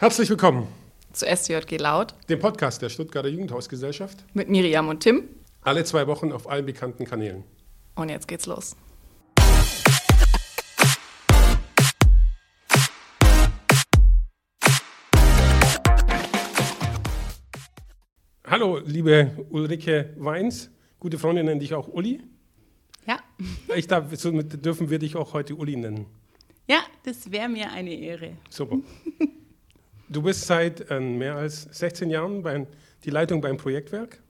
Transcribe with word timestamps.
Herzlich 0.00 0.30
willkommen 0.30 0.66
zu 1.12 1.26
SJG 1.26 1.76
Laut, 1.76 2.14
dem 2.30 2.38
Podcast 2.38 2.80
der 2.80 2.88
Stuttgarter 2.88 3.28
Jugendhausgesellschaft. 3.28 4.24
Mit 4.32 4.48
Miriam 4.48 4.88
und 4.88 5.00
Tim. 5.00 5.28
Alle 5.60 5.84
zwei 5.84 6.06
Wochen 6.06 6.32
auf 6.32 6.48
allen 6.48 6.64
bekannten 6.64 7.04
Kanälen. 7.04 7.44
Und 7.96 8.08
jetzt 8.08 8.26
geht's 8.26 8.46
los. 8.46 8.74
Hallo, 18.46 18.78
liebe 18.78 19.46
Ulrike 19.50 20.14
Weins. 20.16 20.70
Gute 20.98 21.18
Freundin 21.18 21.44
nenne 21.44 21.60
dich 21.60 21.74
auch 21.74 21.88
Uli. 21.88 22.22
Ja. 23.06 23.18
Ich 23.76 23.86
darf, 23.86 24.06
somit 24.16 24.64
dürfen 24.64 24.88
wir 24.88 24.98
dich 24.98 25.14
auch 25.16 25.34
heute 25.34 25.54
Uli 25.56 25.76
nennen. 25.76 26.06
Ja, 26.66 26.78
das 27.04 27.30
wäre 27.30 27.50
mir 27.50 27.70
eine 27.70 27.92
Ehre. 27.92 28.38
Super. 28.48 28.78
Du 30.10 30.22
bist 30.22 30.44
seit 30.44 30.90
äh, 30.90 30.98
mehr 30.98 31.36
als 31.36 31.62
16 31.70 32.10
Jahren 32.10 32.42
bei, 32.42 32.66
die 33.04 33.10
Leitung 33.10 33.40
beim 33.40 33.56
Projektwerk. 33.56 34.20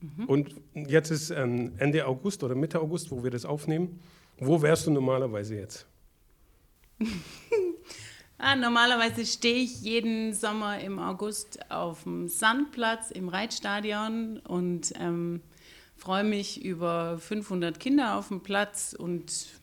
Mhm. 0.00 0.24
Und 0.26 0.54
jetzt 0.74 1.10
ist 1.10 1.30
äh, 1.30 1.40
Ende 1.42 2.04
August 2.04 2.42
oder 2.42 2.56
Mitte 2.56 2.80
August, 2.80 3.12
wo 3.12 3.22
wir 3.22 3.30
das 3.30 3.44
aufnehmen. 3.44 4.00
Wo 4.38 4.60
wärst 4.60 4.88
du 4.88 4.90
normalerweise 4.90 5.54
jetzt? 5.54 5.86
ah, 8.38 8.56
normalerweise 8.56 9.24
stehe 9.24 9.62
ich 9.62 9.82
jeden 9.82 10.34
Sommer 10.34 10.80
im 10.80 10.98
August 10.98 11.70
auf 11.70 12.02
dem 12.02 12.26
Sandplatz 12.26 13.12
im 13.12 13.28
Reitstadion 13.28 14.38
und 14.40 14.94
ähm, 14.98 15.42
freue 15.96 16.24
mich 16.24 16.64
über 16.64 17.18
500 17.18 17.78
Kinder 17.78 18.16
auf 18.16 18.28
dem 18.28 18.40
Platz 18.40 18.96
und 18.98 19.61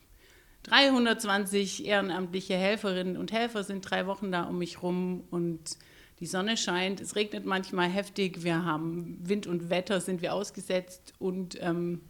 320 0.69 1.85
ehrenamtliche 1.85 2.55
Helferinnen 2.55 3.17
und 3.17 3.31
Helfer 3.31 3.63
sind 3.63 3.81
drei 3.89 4.05
Wochen 4.05 4.31
da 4.31 4.43
um 4.43 4.59
mich 4.59 4.83
rum 4.83 5.23
und 5.31 5.77
die 6.19 6.27
Sonne 6.27 6.57
scheint. 6.57 7.01
Es 7.01 7.15
regnet 7.15 7.45
manchmal 7.45 7.89
heftig. 7.89 8.43
Wir 8.43 8.65
haben 8.65 9.17
Wind 9.21 9.47
und 9.47 9.69
Wetter, 9.69 9.99
sind 9.99 10.21
wir 10.21 10.33
ausgesetzt 10.33 11.13
und 11.17 11.57
ähm, 11.61 12.01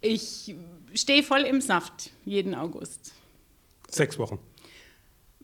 ich 0.00 0.56
stehe 0.94 1.22
voll 1.22 1.42
im 1.42 1.60
Saft 1.60 2.10
jeden 2.24 2.54
August. 2.54 3.12
Sechs 3.88 4.18
Wochen. 4.18 4.38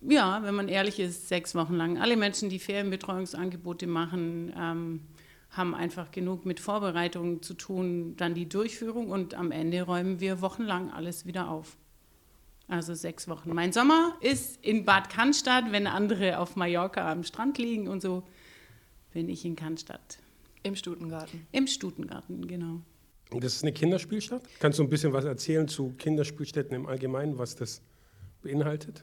Ja, 0.00 0.42
wenn 0.42 0.54
man 0.54 0.68
ehrlich 0.68 0.98
ist, 0.98 1.28
sechs 1.28 1.54
Wochen 1.54 1.74
lang. 1.74 1.98
Alle 1.98 2.16
Menschen, 2.16 2.48
die 2.48 2.58
Ferienbetreuungsangebote 2.58 3.86
machen, 3.86 4.52
ähm, 4.56 5.00
haben 5.50 5.74
einfach 5.74 6.10
genug 6.10 6.44
mit 6.44 6.60
Vorbereitungen 6.60 7.42
zu 7.42 7.54
tun, 7.54 8.16
dann 8.16 8.34
die 8.34 8.48
Durchführung 8.48 9.10
und 9.10 9.34
am 9.34 9.50
Ende 9.50 9.82
räumen 9.82 10.20
wir 10.20 10.40
wochenlang 10.40 10.90
alles 10.90 11.26
wieder 11.26 11.50
auf. 11.50 11.76
Also 12.68 12.94
sechs 12.94 13.28
Wochen. 13.28 13.54
Mein 13.54 13.72
Sommer 13.72 14.14
ist 14.20 14.62
in 14.62 14.84
Bad 14.84 15.08
Cannstatt, 15.08 15.72
wenn 15.72 15.86
andere 15.86 16.38
auf 16.38 16.54
Mallorca 16.54 17.10
am 17.10 17.24
Strand 17.24 17.56
liegen 17.56 17.88
und 17.88 18.02
so, 18.02 18.24
bin 19.12 19.28
ich 19.30 19.44
in 19.46 19.56
Cannstatt. 19.56 20.18
Im 20.62 20.76
Stutengarten. 20.76 21.46
Im 21.50 21.66
Stutengarten, 21.66 22.46
genau. 22.46 22.82
Das 23.30 23.56
ist 23.56 23.62
eine 23.62 23.72
Kinderspielstadt. 23.72 24.42
Kannst 24.58 24.78
du 24.78 24.82
ein 24.82 24.90
bisschen 24.90 25.12
was 25.12 25.24
erzählen 25.24 25.66
zu 25.66 25.94
Kinderspielstätten 25.96 26.74
im 26.74 26.86
Allgemeinen, 26.86 27.38
was 27.38 27.56
das 27.56 27.80
beinhaltet? 28.42 29.02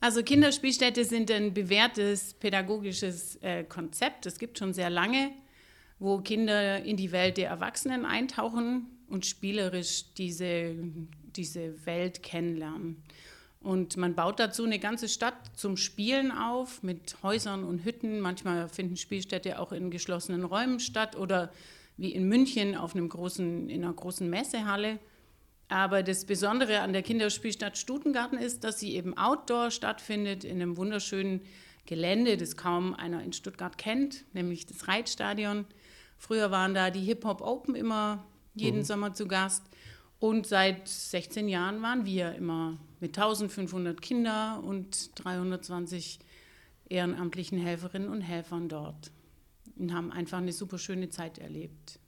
Also 0.00 0.22
Kinderspielstätte 0.22 1.04
sind 1.04 1.30
ein 1.30 1.52
bewährtes 1.52 2.34
pädagogisches 2.34 3.36
äh, 3.42 3.64
Konzept. 3.64 4.26
Es 4.26 4.38
gibt 4.38 4.58
schon 4.58 4.72
sehr 4.72 4.88
lange 4.88 5.30
wo 6.00 6.18
Kinder 6.18 6.82
in 6.82 6.96
die 6.96 7.12
Welt 7.12 7.36
der 7.36 7.48
Erwachsenen 7.48 8.04
eintauchen 8.04 8.86
und 9.08 9.26
spielerisch 9.26 10.12
diese, 10.14 10.74
diese 11.36 11.86
Welt 11.86 12.22
kennenlernen. 12.22 13.02
Und 13.60 13.98
man 13.98 14.14
baut 14.14 14.40
dazu 14.40 14.64
eine 14.64 14.78
ganze 14.78 15.08
Stadt 15.08 15.36
zum 15.54 15.76
Spielen 15.76 16.32
auf 16.32 16.82
mit 16.82 17.22
Häusern 17.22 17.62
und 17.62 17.84
Hütten. 17.84 18.20
Manchmal 18.20 18.70
finden 18.70 18.96
Spielstätte 18.96 19.58
auch 19.58 19.72
in 19.72 19.90
geschlossenen 19.90 20.44
Räumen 20.44 20.80
statt 20.80 21.14
oder 21.14 21.52
wie 21.98 22.12
in 22.12 22.26
München 22.26 22.74
auf 22.74 22.94
einem 22.94 23.10
großen, 23.10 23.68
in 23.68 23.84
einer 23.84 23.92
großen 23.92 24.30
Messehalle. 24.30 24.98
Aber 25.68 26.02
das 26.02 26.24
Besondere 26.24 26.80
an 26.80 26.94
der 26.94 27.02
Kinderspielstadt 27.02 27.76
Stutengarten 27.76 28.38
ist, 28.38 28.64
dass 28.64 28.80
sie 28.80 28.96
eben 28.96 29.18
outdoor 29.18 29.70
stattfindet, 29.70 30.44
in 30.44 30.62
einem 30.62 30.78
wunderschönen 30.78 31.42
Gelände, 31.84 32.38
das 32.38 32.56
kaum 32.56 32.94
einer 32.94 33.22
in 33.22 33.34
Stuttgart 33.34 33.76
kennt, 33.76 34.24
nämlich 34.32 34.64
das 34.64 34.88
Reitstadion. 34.88 35.66
Früher 36.20 36.50
waren 36.50 36.74
da 36.74 36.90
die 36.90 37.00
Hip-Hop 37.00 37.40
Open 37.40 37.74
immer 37.74 38.26
jeden 38.54 38.80
mhm. 38.80 38.84
Sommer 38.84 39.14
zu 39.14 39.26
Gast. 39.26 39.64
Und 40.18 40.46
seit 40.46 40.86
16 40.86 41.48
Jahren 41.48 41.80
waren 41.80 42.04
wir 42.04 42.34
immer 42.34 42.76
mit 43.00 43.16
1500 43.16 44.02
Kindern 44.02 44.62
und 44.62 45.18
320 45.18 46.18
ehrenamtlichen 46.90 47.58
Helferinnen 47.58 48.10
und 48.10 48.20
Helfern 48.20 48.68
dort 48.68 49.10
und 49.76 49.94
haben 49.94 50.12
einfach 50.12 50.38
eine 50.38 50.52
super 50.52 50.76
schöne 50.76 51.08
Zeit 51.08 51.38
erlebt. 51.38 51.98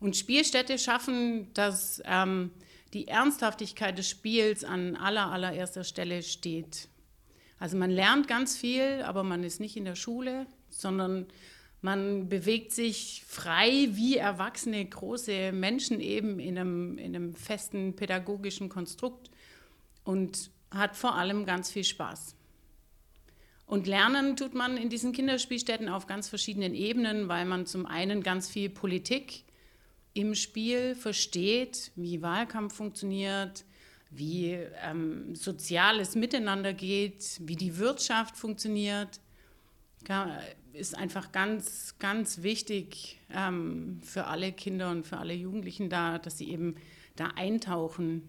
Und 0.00 0.16
Spielstätte 0.16 0.76
schaffen, 0.76 1.52
dass 1.54 2.02
ähm, 2.06 2.50
die 2.92 3.06
Ernsthaftigkeit 3.06 3.96
des 3.96 4.08
Spiels 4.08 4.64
an 4.64 4.96
aller, 4.96 5.30
allererster 5.30 5.84
Stelle 5.84 6.24
steht. 6.24 6.88
Also 7.60 7.76
man 7.76 7.92
lernt 7.92 8.26
ganz 8.26 8.56
viel, 8.56 9.02
aber 9.02 9.22
man 9.22 9.44
ist 9.44 9.60
nicht 9.60 9.76
in 9.76 9.84
der 9.84 9.94
Schule, 9.94 10.46
sondern 10.70 11.26
man 11.80 12.28
bewegt 12.28 12.72
sich 12.72 13.22
frei 13.26 13.88
wie 13.92 14.16
erwachsene 14.16 14.84
große 14.84 15.52
Menschen 15.52 16.00
eben 16.00 16.40
in 16.40 16.58
einem, 16.58 16.98
in 16.98 17.14
einem 17.14 17.34
festen 17.34 17.94
pädagogischen 17.94 18.68
Konstrukt 18.68 19.30
und 20.04 20.50
hat 20.70 20.96
vor 20.96 21.14
allem 21.14 21.46
ganz 21.46 21.70
viel 21.70 21.84
Spaß. 21.84 22.34
Und 23.66 23.86
lernen 23.86 24.36
tut 24.36 24.54
man 24.54 24.76
in 24.76 24.88
diesen 24.88 25.12
Kinderspielstätten 25.12 25.88
auf 25.88 26.06
ganz 26.06 26.28
verschiedenen 26.28 26.74
Ebenen, 26.74 27.28
weil 27.28 27.44
man 27.44 27.66
zum 27.66 27.86
einen 27.86 28.22
ganz 28.22 28.48
viel 28.48 28.70
Politik 28.70 29.44
im 30.14 30.34
Spiel 30.34 30.94
versteht, 30.94 31.92
wie 31.94 32.22
Wahlkampf 32.22 32.74
funktioniert, 32.74 33.64
wie 34.10 34.58
ähm, 34.82 35.34
soziales 35.34 36.14
Miteinander 36.14 36.72
geht, 36.72 37.40
wie 37.40 37.56
die 37.56 37.76
Wirtschaft 37.76 38.36
funktioniert 38.36 39.20
ist 40.78 40.96
einfach 40.96 41.32
ganz, 41.32 41.96
ganz 41.98 42.42
wichtig 42.42 43.20
ähm, 43.30 44.00
für 44.02 44.26
alle 44.26 44.52
Kinder 44.52 44.90
und 44.90 45.06
für 45.06 45.18
alle 45.18 45.34
Jugendlichen 45.34 45.90
da, 45.90 46.18
dass 46.18 46.38
sie 46.38 46.50
eben 46.50 46.76
da 47.16 47.28
eintauchen. 47.36 48.28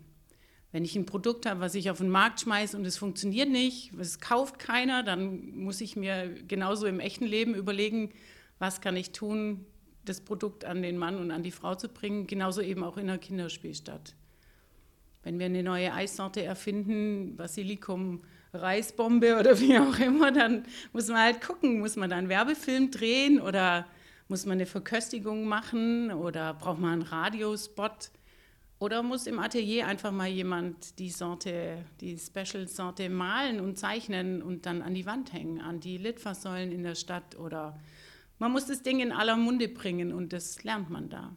Wenn 0.72 0.84
ich 0.84 0.96
ein 0.96 1.06
Produkt 1.06 1.46
habe, 1.46 1.62
was 1.62 1.76
ich 1.76 1.90
auf 1.90 2.00
den 2.00 2.10
Markt 2.10 2.42
schmeiße 2.42 2.78
und 2.78 2.86
es 2.86 2.98
funktioniert 2.98 3.50
nicht, 3.50 3.94
es 3.94 4.20
kauft 4.20 4.60
keiner, 4.60 5.04
dann 5.04 5.56
muss 5.56 5.82
ich 5.82 5.96
mir 5.96 6.30
genauso 6.48 6.86
im 6.86 7.00
echten 7.00 7.26
Leben 7.26 7.56
überlegen, 7.56 8.12
was 8.60 8.82
kann 8.82 8.96
ich 8.96 9.12
tun, 9.12 9.66
das 10.06 10.22
Produkt 10.22 10.66
an 10.66 10.82
den 10.82 10.98
Mann 10.98 11.18
und 11.18 11.32
an 11.32 11.44
die 11.44 11.52
Frau 11.52 11.76
zu 11.76 11.90
bringen, 11.90 12.28
genauso 12.28 12.62
eben 12.62 12.84
auch 12.84 12.98
in 12.98 13.08
der 13.08 13.18
Kinderspielstadt. 13.18 14.16
Wenn 15.24 15.40
wir 15.40 15.48
eine 15.48 15.64
neue 15.64 15.94
Eissorte 15.94 16.44
erfinden, 16.44 17.36
Basilikum, 17.36 18.22
Reisbombe 18.54 19.40
oder 19.40 19.60
wie 19.60 19.78
auch 19.78 19.98
immer, 20.00 20.32
dann 20.32 20.64
muss 20.94 21.08
man 21.08 21.20
halt 21.20 21.42
gucken, 21.42 21.80
muss 21.80 21.96
man 21.96 22.10
da 22.10 22.18
einen 22.18 22.30
Werbefilm 22.30 22.92
drehen 22.92 23.40
oder 23.40 23.86
muss 24.28 24.46
man 24.46 24.58
eine 24.58 24.66
Verköstigung 24.66 25.46
machen 25.46 26.12
oder 26.12 26.54
braucht 26.54 26.80
man 26.80 26.94
einen 26.94 27.02
Radiospot 27.02 28.12
oder 28.80 29.04
muss 29.04 29.28
im 29.28 29.40
Atelier 29.40 29.88
einfach 29.88 30.12
mal 30.12 30.28
jemand 30.28 31.00
die 31.00 31.10
Sorte, 31.10 31.84
die 32.00 32.18
Special-Sorte 32.18 33.10
malen 33.10 33.60
und 33.60 33.78
zeichnen 33.78 34.42
und 34.42 34.66
dann 34.66 34.82
an 34.82 34.94
die 34.94 35.06
Wand 35.06 35.34
hängen, 35.34 35.62
an 35.62 35.80
die 35.80 35.98
Litfaßsäulen 35.98 36.72
in 36.72 36.84
der 36.84 36.96
Stadt 36.96 37.38
oder 37.38 37.80
man 38.40 38.54
muss 38.54 38.68
das 38.68 38.82
Ding 38.82 39.02
in 39.02 39.12
aller 39.12 39.36
Munde 39.36 39.68
bringen 39.68 40.14
und 40.14 40.32
das 40.32 40.64
lernt 40.64 40.90
man 40.90 41.10
da. 41.10 41.36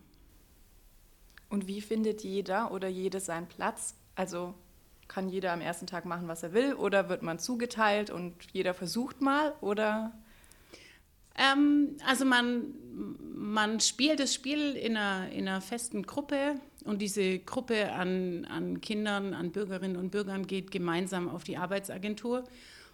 Und 1.48 1.66
wie 1.66 1.80
findet 1.80 2.22
jeder 2.22 2.70
oder 2.70 2.88
jede 2.88 3.20
seinen 3.20 3.48
Platz? 3.48 3.96
Also 4.14 4.54
kann 5.12 5.28
jeder 5.28 5.52
am 5.52 5.60
ersten 5.60 5.86
Tag 5.86 6.04
machen, 6.04 6.28
was 6.28 6.42
er 6.42 6.53
will? 6.53 6.74
Oder 6.74 7.09
wird 7.09 7.22
man 7.22 7.38
zugeteilt 7.38 8.10
und 8.10 8.34
jeder 8.53 8.72
versucht 8.72 9.20
mal? 9.20 9.54
Oder? 9.60 10.12
Ähm, 11.36 11.97
also 12.06 12.24
man, 12.24 12.74
man 13.34 13.80
spielt 13.80 14.20
das 14.20 14.32
Spiel 14.32 14.72
in 14.72 14.97
einer, 14.97 15.30
in 15.30 15.48
einer 15.48 15.60
festen 15.60 16.03
Gruppe 16.04 16.56
und 16.84 17.00
diese 17.00 17.38
Gruppe 17.38 17.92
an, 17.92 18.47
an 18.47 18.80
Kindern, 18.80 19.34
an 19.34 19.53
Bürgerinnen 19.53 19.97
und 19.97 20.10
Bürgern 20.10 20.47
geht 20.47 20.70
gemeinsam 20.70 21.28
auf 21.28 21.44
die 21.44 21.56
Arbeitsagentur. 21.56 22.44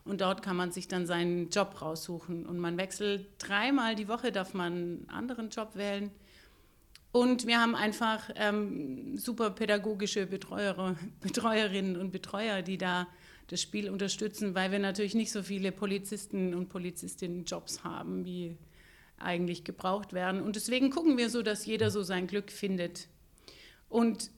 Und 0.05 0.23
dort 0.23 0.43
kann 0.43 0.57
man 0.57 0.73
sich 0.73 0.89
dann 0.89 1.07
seinen 1.07 1.51
Job 1.51 1.83
raussuchen. 1.83 2.47
Und 2.47 2.59
man 2.59 2.79
wechselt 2.79 3.27
dreimal 3.39 3.95
die 3.95 4.09
Woche, 4.09 4.33
darf 4.33 4.55
man 4.55 4.73
einen 4.73 5.09
anderen 5.09 5.51
Job 5.51 5.73
wählen. 5.75 6.11
Und 7.11 7.47
wir 7.47 7.61
haben 7.61 7.75
einfach 7.75 8.31
ähm, 8.37 9.17
super 9.17 9.51
pädagogische 9.51 10.27
Betreuer, 10.27 10.97
Betreuerinnen 11.21 11.97
und 11.97 12.11
Betreuer, 12.11 12.63
die 12.63 12.79
da 12.79 13.09
das 13.47 13.63
Spiel 13.63 13.89
unterstützen, 13.89 14.55
weil 14.55 14.71
wir 14.71 14.79
natürlich 14.79 15.15
nicht 15.15 15.33
so 15.33 15.43
viele 15.43 15.73
Polizisten 15.73 16.55
und 16.55 16.69
Polizistinnen 16.69 17.45
Jobs 17.45 17.83
haben, 17.83 18.27
wie 18.27 18.59
eigentlich 19.17 19.65
gebraucht 19.65 20.13
werden. 20.13 20.43
Und 20.43 20.57
deswegen 20.57 20.91
gucken 20.91 21.17
wir 21.17 21.31
so, 21.31 21.43
dass 21.43 21.65
jeder 21.65 21.91
so 21.91 22.03
sein 22.03 22.27
Glück 22.27 22.53
findet. 22.53 23.09
Und 23.89 24.31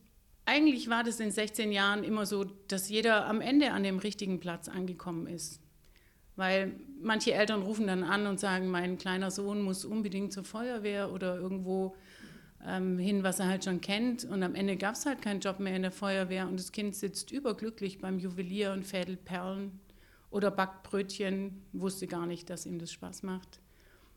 eigentlich 0.47 0.89
war 0.89 1.05
das 1.05 1.21
in 1.21 1.31
16 1.31 1.73
Jahren 1.73 2.05
immer 2.05 2.25
so, 2.25 2.45
dass 2.45 2.89
jeder 2.89 3.27
am 3.27 3.41
Ende 3.41 3.73
an 3.73 3.83
dem 3.83 3.99
richtigen 3.99 4.41
Platz 4.41 4.69
angekommen 4.69 5.27
ist. 5.27 5.61
Weil 6.37 6.73
manche 7.03 7.35
Eltern 7.35 7.63
rufen 7.63 7.87
dann 7.89 8.05
an 8.05 8.27
und 8.27 8.41
sagen, 8.41 8.69
mein 8.69 8.97
kleiner 8.97 9.31
Sohn 9.31 9.61
muss 9.61 9.85
unbedingt 9.85 10.33
zur 10.33 10.45
Feuerwehr 10.45 11.13
oder 11.13 11.37
irgendwo 11.37 11.95
ähm, 12.67 12.99
hin, 12.99 13.23
was 13.23 13.41
er 13.41 13.49
halt 13.49 13.65
schon 13.65 13.81
kennt. 13.81 14.25
Und 14.25 14.43
am 14.43 14.55
Ende 14.55 14.77
gab 14.77 14.95
es 14.95 15.07
halt 15.07 15.23
keinen 15.23 15.41
Job 15.41 15.61
mehr 15.61 15.75
in 15.75 15.83
der 15.83 15.91
Feuerwehr 15.91 16.47
und 16.49 16.59
das 16.59 16.73
Kind 16.73 16.95
sitzt 16.95 17.31
überglücklich 17.31 17.99
beim 17.99 18.19
Juwelier 18.19 18.73
und 18.73 18.87
fädelt 18.87 19.25
Perlen 19.25 19.81
oder 20.31 20.51
backt 20.51 20.85
Brötchen, 20.85 21.63
wusste 21.73 22.07
gar 22.07 22.27
nicht, 22.27 22.51
dass 22.51 22.67
ihm 22.67 22.79
das 22.79 22.93
Spaß 22.93 23.23
macht. 23.23 23.61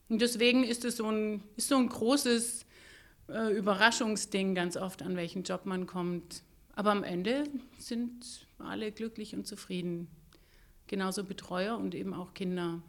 Und 0.09 0.21
deswegen 0.21 0.63
ist 0.63 0.85
es 0.85 0.97
so 0.97 1.09
ein, 1.09 1.43
ist 1.55 1.69
so 1.69 1.77
ein 1.77 1.89
großes 1.89 2.65
äh, 3.29 3.55
Überraschungsding 3.55 4.53
ganz 4.53 4.77
oft, 4.77 5.01
an 5.01 5.15
welchen 5.15 5.43
Job 5.43 5.65
man 5.65 5.87
kommt. 5.87 6.43
Aber 6.75 6.91
am 6.91 7.03
Ende 7.03 7.45
sind 7.77 8.47
alle 8.57 8.91
glücklich 8.91 9.35
und 9.35 9.47
zufrieden. 9.47 10.07
Genauso 10.87 11.23
Betreuer 11.23 11.77
und 11.77 11.95
eben 11.95 12.13
auch 12.13 12.33
Kinder. 12.33 12.81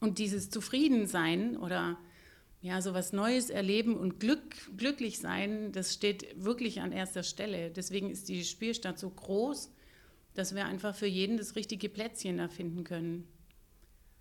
Und 0.00 0.18
dieses 0.18 0.50
Zufriedensein 0.50 1.56
oder 1.56 1.98
ja, 2.62 2.80
so 2.80 2.94
was 2.94 3.12
Neues 3.12 3.50
erleben 3.50 3.96
und 3.96 4.20
Glück, 4.20 4.40
glücklich 4.76 5.18
sein, 5.18 5.72
das 5.72 5.92
steht 5.92 6.42
wirklich 6.42 6.80
an 6.80 6.92
erster 6.92 7.24
Stelle. 7.24 7.70
Deswegen 7.70 8.08
ist 8.08 8.28
die 8.28 8.44
Spielstadt 8.44 9.00
so 9.00 9.10
groß, 9.10 9.72
dass 10.34 10.54
wir 10.54 10.64
einfach 10.64 10.94
für 10.94 11.06
jeden 11.06 11.36
das 11.36 11.56
richtige 11.56 11.88
Plätzchen 11.88 12.38
erfinden 12.38 12.84
können. 12.84 13.26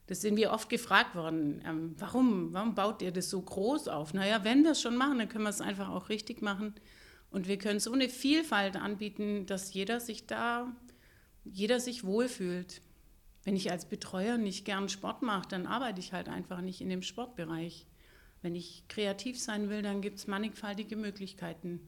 Das 0.08 0.22
sind 0.22 0.38
wir 0.38 0.52
oft 0.52 0.70
gefragt 0.70 1.16
worden. 1.16 1.62
Ähm, 1.66 1.96
warum, 2.00 2.52
warum 2.52 2.74
baut 2.74 3.04
ihr 3.04 3.12
das 3.12 3.30
so 3.30 3.40
groß 3.40 3.88
auf? 3.88 4.16
Naja, 4.16 4.44
wenn 4.44 4.64
wir 4.64 4.72
es 4.72 4.82
schon 4.82 4.98
machen, 4.98 5.20
dann 5.20 5.30
können 5.30 5.44
wir 5.44 5.52
es 5.52 5.62
einfach 5.62 5.90
auch 5.90 6.10
richtig 6.10 6.42
machen. 6.42 6.74
Und 7.30 7.48
wir 7.48 7.60
können 7.60 7.80
so 7.80 7.94
eine 7.94 8.10
Vielfalt 8.10 8.76
anbieten, 8.76 9.46
dass 9.46 9.72
jeder 9.72 10.00
sich 10.00 10.26
da, 10.26 10.76
jeder 11.46 11.80
sich 11.80 12.04
wohlfühlt. 12.04 12.82
Wenn 13.44 13.56
ich 13.56 13.72
als 13.72 13.86
Betreuer 13.86 14.38
nicht 14.38 14.66
gern 14.66 14.90
Sport 14.90 15.22
mache, 15.22 15.48
dann 15.48 15.68
arbeite 15.68 16.00
ich 16.00 16.12
halt 16.12 16.28
einfach 16.28 16.62
nicht 16.62 16.82
in 16.82 16.90
dem 16.90 17.04
Sportbereich. 17.04 17.86
Wenn 18.42 18.56
ich 18.56 18.84
kreativ 18.88 19.40
sein 19.40 19.70
will, 19.70 19.82
dann 19.82 20.02
gibt 20.02 20.18
es 20.18 20.28
mannigfaltige 20.28 20.96
Möglichkeiten. 20.96 21.80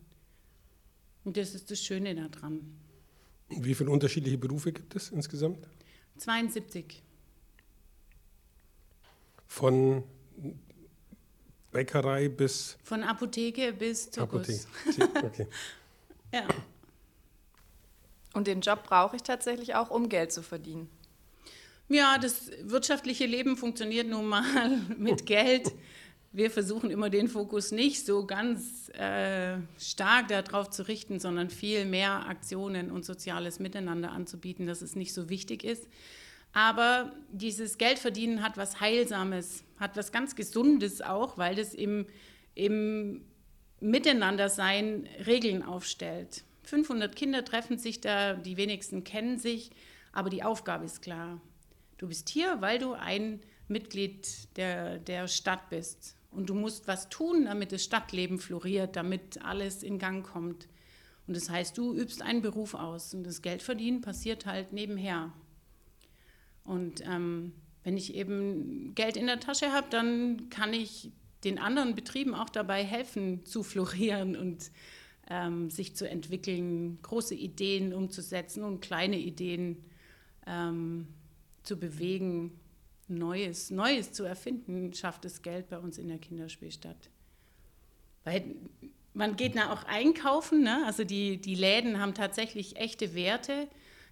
Und 1.24 1.38
das 1.38 1.56
ist 1.56 1.72
das 1.72 1.84
Schöne 1.84 2.16
daran. 2.16 2.78
Wie 3.50 3.74
viele 3.74 3.90
unterschiedliche 3.90 4.38
Berufe 4.38 4.72
gibt 4.72 4.96
es 4.96 5.10
insgesamt? 5.10 5.68
72. 6.18 7.02
Von 9.48 10.04
Bäckerei 11.72 12.30
bis. 12.30 12.78
Von 12.84 13.04
Apotheke 13.04 13.74
bis 13.74 14.12
Zirkus. 14.12 14.68
Apotheke. 14.86 15.10
Okay. 15.26 15.48
ja. 16.34 16.48
Und 18.34 18.48
den 18.48 18.62
Job 18.62 18.84
brauche 18.84 19.16
ich 19.16 19.24
tatsächlich 19.24 19.76
auch, 19.76 19.90
um 19.90 20.10
Geld 20.10 20.32
zu 20.32 20.42
verdienen. 20.42 20.90
Ja, 21.90 22.18
das 22.18 22.50
wirtschaftliche 22.62 23.26
Leben 23.26 23.58
funktioniert 23.58 24.08
nun 24.08 24.28
mal 24.28 24.78
mit 24.98 25.26
Geld. 25.26 25.72
Wir 26.36 26.50
versuchen 26.50 26.90
immer 26.90 27.12
den 27.12 27.28
Fokus 27.28 27.72
nicht 27.72 28.08
so 28.08 28.26
ganz 28.26 28.90
äh, 28.90 29.58
stark 29.78 30.30
darauf 30.30 30.72
zu 30.72 30.88
richten, 30.88 31.20
sondern 31.20 31.52
viel 31.52 31.86
mehr 31.86 32.28
Aktionen 32.28 32.90
und 32.90 33.06
soziales 33.06 33.60
Miteinander 33.60 34.12
anzubieten, 34.12 34.66
dass 34.66 34.82
es 34.82 34.96
nicht 34.96 35.14
so 35.14 35.30
wichtig 35.30 35.64
ist. 35.64 35.88
Aber 36.52 37.14
dieses 37.32 37.78
Geldverdienen 37.78 38.42
hat 38.42 38.58
was 38.58 38.80
Heilsames, 38.80 39.64
hat 39.78 39.96
was 39.96 40.12
ganz 40.12 40.36
Gesundes 40.36 41.04
auch, 41.04 41.38
weil 41.38 41.54
das 41.54 41.76
im, 41.76 42.08
im 42.56 43.22
Miteinandersein 43.80 45.08
Regeln 45.28 45.62
aufstellt. 45.62 46.44
500 46.64 47.16
Kinder 47.16 47.46
treffen 47.46 47.78
sich 47.78 48.02
da, 48.02 48.34
die 48.34 48.58
wenigsten 48.58 49.04
kennen 49.04 49.38
sich, 49.38 49.70
aber 50.14 50.32
die 50.32 50.42
Aufgabe 50.42 50.86
ist 50.86 51.04
klar. 51.04 51.40
Du 52.00 52.08
bist 52.08 52.28
hier, 52.30 52.58
weil 52.60 52.80
du 52.80 52.94
ein 52.94 53.40
Mitglied 53.68 54.58
der, 54.58 54.98
der 54.98 55.28
Stadt 55.28 55.70
bist. 55.70 56.16
Und 56.34 56.50
du 56.50 56.56
musst 56.56 56.88
was 56.88 57.10
tun, 57.10 57.46
damit 57.46 57.72
das 57.72 57.84
Stadtleben 57.84 58.40
floriert, 58.40 58.96
damit 58.96 59.44
alles 59.44 59.84
in 59.84 60.00
Gang 60.00 60.26
kommt. 60.26 60.68
Und 61.28 61.36
das 61.36 61.50
heißt, 61.50 61.78
du 61.78 61.94
übst 61.94 62.22
einen 62.22 62.42
Beruf 62.42 62.74
aus 62.74 63.14
und 63.14 63.24
das 63.24 63.42
Geldverdienen 63.42 64.02
passiert 64.02 64.46
halt 64.46 64.74
nebenher. 64.74 65.32
Und 66.64 67.02
ähm, 67.06 67.54
wenn 67.84 67.98
ich 67.98 68.16
eben 68.16 68.94
Geld 68.96 69.18
in 69.18 69.28
der 69.28 69.40
Tasche 69.40 69.72
habe, 69.72 69.88
dann 69.90 70.50
kann 70.50 70.74
ich 70.74 71.12
den 71.44 71.60
anderen 71.60 71.96
Betrieben 71.96 72.34
auch 72.34 72.50
dabei 72.50 72.84
helfen, 72.84 73.46
zu 73.46 73.64
florieren 73.64 74.36
und 74.36 74.72
ähm, 75.30 75.70
sich 75.70 75.96
zu 75.96 76.10
entwickeln, 76.10 77.00
große 77.02 77.36
Ideen 77.36 77.94
umzusetzen 77.94 78.64
und 78.64 78.82
kleine 78.82 79.18
Ideen 79.18 79.78
ähm, 80.46 81.08
zu 81.64 81.80
bewegen 81.80 82.60
Neues, 83.08 83.70
Neues 83.70 84.12
zu 84.12 84.24
erfinden, 84.24 84.94
schafft 84.94 85.26
es 85.26 85.42
Geld 85.42 85.70
bei 85.70 85.78
uns 85.78 85.98
in 85.98 86.08
der 86.08 86.20
Kinderspielstadt. 86.20 87.10
Weil 88.24 88.56
man 89.14 89.36
geht 89.36 89.56
da 89.56 89.72
auch 89.72 89.84
einkaufen, 89.84 90.64
ne? 90.64 90.84
also 90.86 91.04
die, 91.04 91.38
die 91.38 91.56
Läden 91.56 92.00
haben 92.00 92.14
tatsächlich 92.14 92.78
echte 92.78 93.14
Werte. 93.14 93.68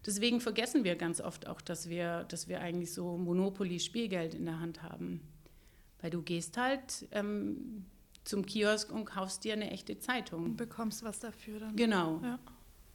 Deswegen 0.06 0.42
vergessen 0.42 0.84
wir 0.84 0.96
ganz 0.96 1.22
oft 1.22 1.48
auch, 1.48 1.62
dass 1.62 1.90
wir, 1.90 2.24
dass 2.26 2.48
wir 2.48 2.62
eigentlich 2.62 2.94
so 2.94 3.18
Monopoly-Spielgeld 3.18 4.34
in 4.34 4.46
der 4.46 4.60
Hand 4.60 4.84
haben. 4.84 5.22
Weil 6.02 6.10
du 6.10 6.22
gehst 6.22 6.58
halt 6.58 7.08
ähm, 7.12 7.86
zum 8.24 8.46
Kiosk 8.46 8.92
und 8.92 9.06
kaufst 9.06 9.44
dir 9.44 9.54
eine 9.54 9.70
echte 9.72 10.00
Zeitung. 10.00 10.46
Und 10.46 10.58
bekommst 10.58 11.04
was 11.04 11.20
dafür 11.20 11.60
dann. 11.60 11.76
Genau. 11.76 12.20
Ja. 12.24 12.40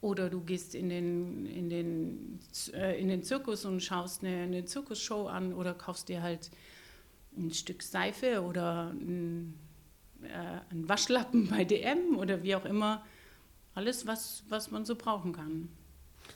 Oder 0.01 0.29
du 0.29 0.41
gehst 0.41 0.75
in 0.75 0.89
den, 0.89 1.45
in 1.47 1.69
den, 1.69 2.39
äh, 2.73 2.99
in 2.99 3.07
den 3.07 3.23
Zirkus 3.23 3.65
und 3.65 3.81
schaust 3.81 4.23
eine, 4.23 4.43
eine 4.43 4.65
Zirkusshow 4.65 5.27
an 5.27 5.53
oder 5.53 5.73
kaufst 5.73 6.09
dir 6.09 6.21
halt 6.21 6.51
ein 7.35 7.51
Stück 7.51 7.81
Seife 7.81 8.41
oder 8.43 8.91
ein, 8.91 9.55
äh, 10.23 10.59
ein 10.71 10.87
Waschlappen 10.87 11.47
bei 11.49 11.63
DM 11.65 12.17
oder 12.17 12.43
wie 12.43 12.55
auch 12.55 12.65
immer. 12.65 13.03
Alles, 13.73 14.05
was, 14.07 14.43
was 14.49 14.71
man 14.71 14.85
so 14.85 14.95
brauchen 14.95 15.33
kann. 15.33 15.69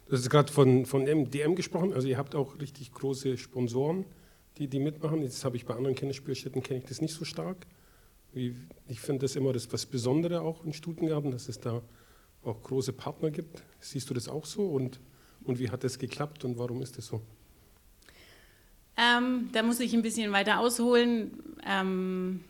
Du 0.07 0.15
hast 0.15 0.29
gerade 0.29 0.51
von, 0.51 0.85
von 0.85 1.05
DM 1.05 1.55
gesprochen. 1.55 1.93
Also 1.93 2.07
ihr 2.07 2.17
habt 2.17 2.35
auch 2.35 2.59
richtig 2.59 2.91
große 2.91 3.37
Sponsoren, 3.37 4.05
die, 4.57 4.67
die 4.67 4.79
mitmachen. 4.79 5.21
Jetzt 5.21 5.43
habe 5.45 5.55
ich 5.55 5.65
bei 5.65 5.75
anderen 5.75 5.95
Kinderspielstätten, 5.95 6.63
kenne 6.63 6.79
ich 6.79 6.85
das 6.85 7.01
nicht 7.01 7.13
so 7.13 7.25
stark. 7.25 7.67
Ich 8.33 9.01
finde 9.01 9.25
das 9.25 9.35
immer 9.35 9.53
das 9.53 9.71
was 9.73 9.85
Besondere 9.85 10.41
auch 10.41 10.63
in 10.63 10.73
Stutengarten, 10.73 11.31
dass 11.31 11.49
es 11.49 11.59
da 11.59 11.81
auch 12.43 12.61
große 12.61 12.93
Partner 12.93 13.31
gibt. 13.31 13.63
Siehst 13.79 14.09
du 14.09 14.13
das 14.13 14.27
auch 14.27 14.45
so 14.45 14.67
und, 14.67 14.99
und 15.43 15.59
wie 15.59 15.69
hat 15.69 15.83
das 15.83 15.99
geklappt 15.99 16.43
und 16.45 16.57
warum 16.57 16.81
ist 16.81 16.97
das 16.97 17.07
so? 17.07 17.21
Ähm, 18.97 19.49
da 19.51 19.63
muss 19.63 19.79
ich 19.79 19.93
ein 19.93 20.01
bisschen 20.01 20.31
weiter 20.31 20.59
ausholen. 20.59 21.31
Ähm, 21.65 22.43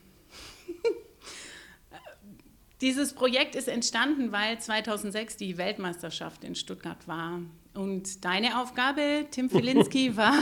dieses 2.82 3.14
Projekt 3.14 3.56
ist 3.56 3.68
entstanden, 3.68 4.32
weil 4.32 4.60
2006 4.60 5.38
die 5.38 5.58
Weltmeisterschaft 5.58 6.44
in 6.44 6.56
Stuttgart 6.56 7.08
war. 7.08 7.42
Und 7.74 8.26
deine 8.26 8.62
Aufgabe, 8.62 9.28
Tim 9.32 9.50
Filinski, 9.50 10.16
war 10.18 10.34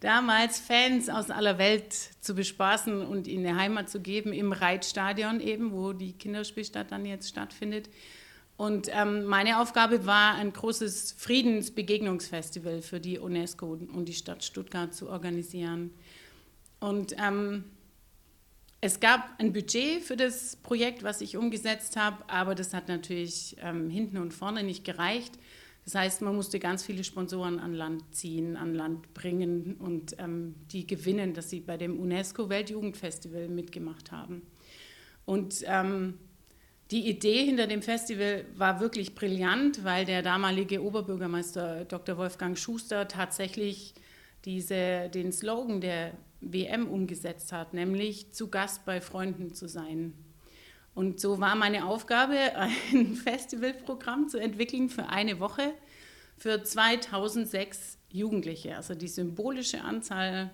damals 0.00 0.60
Fans 0.60 1.08
aus 1.08 1.30
aller 1.30 1.58
Welt 1.58 1.92
zu 1.92 2.34
bespaßen 2.34 3.06
und 3.06 3.26
ihnen 3.26 3.46
eine 3.46 3.58
Heimat 3.58 3.88
zu 3.88 4.00
geben 4.00 4.32
im 4.32 4.52
Reitstadion 4.52 5.40
eben, 5.40 5.72
wo 5.72 5.92
die 5.92 6.12
Kinderspielstadt 6.12 6.92
dann 6.92 7.06
jetzt 7.06 7.28
stattfindet. 7.28 7.88
Und 8.58 8.90
ähm, 8.92 9.24
meine 9.24 9.60
Aufgabe 9.60 10.04
war, 10.04 10.34
ein 10.34 10.52
großes 10.52 11.12
Friedensbegegnungsfestival 11.16 12.82
für 12.82 12.98
die 12.98 13.20
UNESCO 13.20 13.66
und 13.66 14.06
die 14.06 14.14
Stadt 14.14 14.42
Stuttgart 14.42 14.92
zu 14.92 15.08
organisieren. 15.08 15.92
Und 16.80 17.14
ähm, 17.24 17.62
es 18.80 18.98
gab 18.98 19.30
ein 19.38 19.52
Budget 19.52 20.02
für 20.02 20.16
das 20.16 20.56
Projekt, 20.56 21.04
was 21.04 21.20
ich 21.20 21.36
umgesetzt 21.36 21.96
habe, 21.96 22.16
aber 22.26 22.56
das 22.56 22.74
hat 22.74 22.88
natürlich 22.88 23.56
ähm, 23.60 23.90
hinten 23.90 24.18
und 24.18 24.34
vorne 24.34 24.64
nicht 24.64 24.84
gereicht. 24.84 25.38
Das 25.84 25.94
heißt, 25.94 26.22
man 26.22 26.34
musste 26.34 26.58
ganz 26.58 26.84
viele 26.84 27.04
Sponsoren 27.04 27.60
an 27.60 27.74
Land 27.74 28.02
ziehen, 28.10 28.56
an 28.56 28.74
Land 28.74 29.14
bringen 29.14 29.76
und 29.78 30.16
ähm, 30.18 30.56
die 30.72 30.84
gewinnen, 30.84 31.32
dass 31.32 31.48
sie 31.48 31.60
bei 31.60 31.76
dem 31.76 32.00
UNESCO-Weltjugendfestival 32.00 33.46
mitgemacht 33.46 34.10
haben. 34.10 34.42
Und 35.26 35.62
ähm, 35.64 36.14
die 36.90 37.08
Idee 37.08 37.44
hinter 37.44 37.66
dem 37.66 37.82
Festival 37.82 38.46
war 38.54 38.80
wirklich 38.80 39.14
brillant, 39.14 39.84
weil 39.84 40.06
der 40.06 40.22
damalige 40.22 40.82
Oberbürgermeister 40.82 41.84
Dr. 41.84 42.16
Wolfgang 42.16 42.58
Schuster 42.58 43.06
tatsächlich 43.08 43.94
diese, 44.44 45.10
den 45.10 45.32
Slogan 45.32 45.80
der 45.80 46.12
WM 46.40 46.88
umgesetzt 46.88 47.52
hat, 47.52 47.74
nämlich 47.74 48.32
zu 48.32 48.48
Gast 48.48 48.86
bei 48.86 49.00
Freunden 49.00 49.52
zu 49.54 49.68
sein. 49.68 50.14
Und 50.94 51.20
so 51.20 51.38
war 51.40 51.56
meine 51.56 51.84
Aufgabe, 51.86 52.36
ein 52.92 53.14
Festivalprogramm 53.14 54.28
zu 54.28 54.38
entwickeln 54.38 54.88
für 54.88 55.08
eine 55.08 55.40
Woche 55.40 55.74
für 56.38 56.62
2006 56.62 57.98
Jugendliche. 58.10 58.76
Also 58.76 58.94
die 58.94 59.08
symbolische 59.08 59.82
Anzahl 59.82 60.50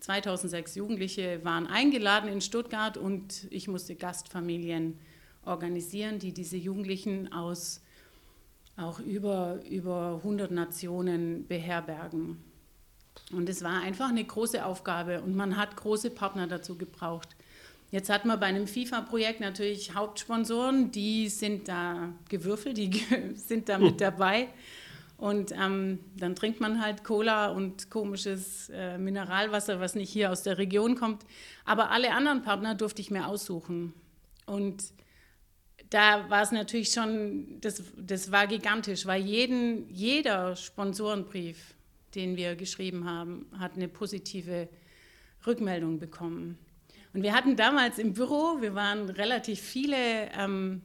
2006 0.00 0.74
Jugendliche 0.74 1.44
waren 1.44 1.68
eingeladen 1.68 2.28
in 2.28 2.40
Stuttgart 2.40 2.96
und 2.96 3.46
ich 3.50 3.68
musste 3.68 3.94
Gastfamilien 3.94 4.98
organisieren, 5.44 6.18
die 6.18 6.32
diese 6.32 6.56
Jugendlichen 6.56 7.32
aus 7.32 7.80
auch 8.76 9.00
über, 9.00 9.60
über 9.68 10.16
100 10.16 10.50
Nationen 10.50 11.46
beherbergen. 11.46 12.38
Und 13.30 13.48
es 13.48 13.62
war 13.62 13.82
einfach 13.82 14.08
eine 14.08 14.24
große 14.24 14.64
Aufgabe 14.64 15.20
und 15.20 15.36
man 15.36 15.56
hat 15.56 15.76
große 15.76 16.10
Partner 16.10 16.46
dazu 16.46 16.76
gebraucht. 16.76 17.28
Jetzt 17.90 18.08
hat 18.08 18.24
man 18.24 18.40
bei 18.40 18.46
einem 18.46 18.66
FIFA-Projekt 18.66 19.40
natürlich 19.40 19.94
Hauptsponsoren, 19.94 20.90
die 20.90 21.28
sind 21.28 21.68
da 21.68 22.08
gewürfelt, 22.30 22.78
die 22.78 22.90
sind 23.34 23.68
da 23.68 23.78
mit 23.78 24.00
dabei. 24.00 24.48
Und 25.18 25.52
ähm, 25.52 26.00
dann 26.16 26.34
trinkt 26.34 26.60
man 26.60 26.82
halt 26.82 27.04
Cola 27.04 27.50
und 27.50 27.90
komisches 27.90 28.70
äh, 28.70 28.98
Mineralwasser, 28.98 29.78
was 29.78 29.94
nicht 29.94 30.10
hier 30.10 30.32
aus 30.32 30.42
der 30.42 30.58
Region 30.58 30.96
kommt. 30.96 31.24
Aber 31.64 31.90
alle 31.90 32.12
anderen 32.12 32.42
Partner 32.42 32.74
durfte 32.74 33.02
ich 33.02 33.10
mir 33.10 33.28
aussuchen. 33.28 33.92
Und 34.46 34.82
da 35.92 36.30
war 36.30 36.42
es 36.42 36.52
natürlich 36.52 36.90
schon, 36.90 37.60
das, 37.60 37.82
das 37.98 38.32
war 38.32 38.46
gigantisch, 38.46 39.04
weil 39.04 39.22
jeden, 39.22 39.90
jeder 39.90 40.56
Sponsorenbrief, 40.56 41.74
den 42.14 42.36
wir 42.36 42.56
geschrieben 42.56 43.04
haben, 43.04 43.46
hat 43.58 43.74
eine 43.76 43.88
positive 43.88 44.68
Rückmeldung 45.46 45.98
bekommen. 45.98 46.56
Und 47.12 47.22
wir 47.22 47.34
hatten 47.34 47.56
damals 47.56 47.98
im 47.98 48.14
Büro, 48.14 48.62
wir 48.62 48.74
waren 48.74 49.10
relativ 49.10 49.60
viele 49.60 50.30
ähm, 50.38 50.80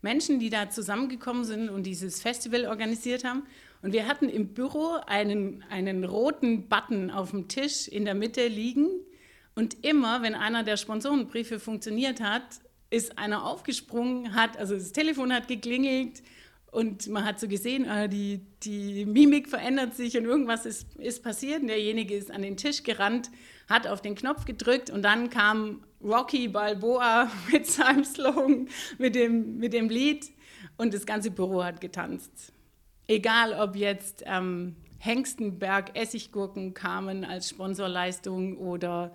Menschen, 0.00 0.40
die 0.40 0.48
da 0.48 0.70
zusammengekommen 0.70 1.44
sind 1.44 1.68
und 1.68 1.82
dieses 1.82 2.22
Festival 2.22 2.64
organisiert 2.64 3.24
haben. 3.24 3.42
Und 3.82 3.92
wir 3.92 4.08
hatten 4.08 4.30
im 4.30 4.54
Büro 4.54 4.96
einen, 5.06 5.64
einen 5.68 6.04
roten 6.04 6.66
Button 6.68 7.10
auf 7.10 7.32
dem 7.32 7.48
Tisch 7.48 7.88
in 7.88 8.06
der 8.06 8.14
Mitte 8.14 8.48
liegen. 8.48 8.88
Und 9.54 9.84
immer, 9.84 10.22
wenn 10.22 10.34
einer 10.34 10.62
der 10.62 10.78
Sponsorenbriefe 10.78 11.60
funktioniert 11.60 12.22
hat, 12.22 12.42
ist 12.90 13.18
einer 13.18 13.44
aufgesprungen, 13.44 14.34
hat, 14.34 14.56
also 14.58 14.74
das 14.74 14.92
Telefon 14.92 15.32
hat 15.32 15.48
geklingelt 15.48 16.22
und 16.70 17.08
man 17.08 17.24
hat 17.24 17.40
so 17.40 17.48
gesehen, 17.48 17.84
äh, 17.86 18.08
die, 18.08 18.40
die 18.62 19.06
Mimik 19.06 19.48
verändert 19.48 19.94
sich 19.94 20.16
und 20.18 20.24
irgendwas 20.24 20.66
ist, 20.66 20.94
ist 20.96 21.22
passiert. 21.22 21.62
Und 21.62 21.68
derjenige 21.68 22.14
ist 22.14 22.30
an 22.30 22.42
den 22.42 22.56
Tisch 22.56 22.82
gerannt, 22.82 23.30
hat 23.68 23.86
auf 23.86 24.02
den 24.02 24.14
Knopf 24.14 24.44
gedrückt 24.44 24.90
und 24.90 25.02
dann 25.02 25.30
kam 25.30 25.84
Rocky 26.02 26.48
Balboa 26.48 27.30
mit 27.52 27.66
seinem 27.66 28.04
Slogan, 28.04 28.68
mit 28.98 29.14
dem, 29.14 29.58
mit 29.58 29.72
dem 29.72 29.88
Lied 29.88 30.30
und 30.76 30.92
das 30.92 31.06
ganze 31.06 31.30
Büro 31.30 31.64
hat 31.64 31.80
getanzt. 31.80 32.52
Egal, 33.08 33.54
ob 33.54 33.76
jetzt 33.76 34.24
ähm, 34.26 34.76
Hengstenberg 34.98 35.96
Essiggurken 35.96 36.74
kamen 36.74 37.24
als 37.24 37.48
Sponsorleistung 37.48 38.58
oder 38.58 39.14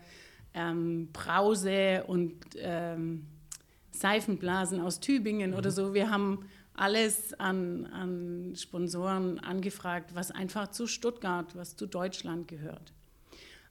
ähm, 0.54 1.10
Brause 1.14 2.06
und 2.08 2.38
ähm, 2.58 3.28
Seifenblasen 4.02 4.82
aus 4.82 5.00
Tübingen 5.00 5.52
mhm. 5.52 5.58
oder 5.58 5.72
so. 5.72 5.94
Wir 5.94 6.10
haben 6.10 6.46
alles 6.74 7.34
an, 7.40 7.86
an 7.88 8.54
Sponsoren 8.56 9.40
angefragt, 9.40 10.16
was 10.16 10.32
einfach 10.32 10.70
zu 10.72 10.88
Stuttgart, 10.88 11.56
was 11.56 11.76
zu 11.76 11.86
Deutschland 11.86 12.48
gehört. 12.48 12.94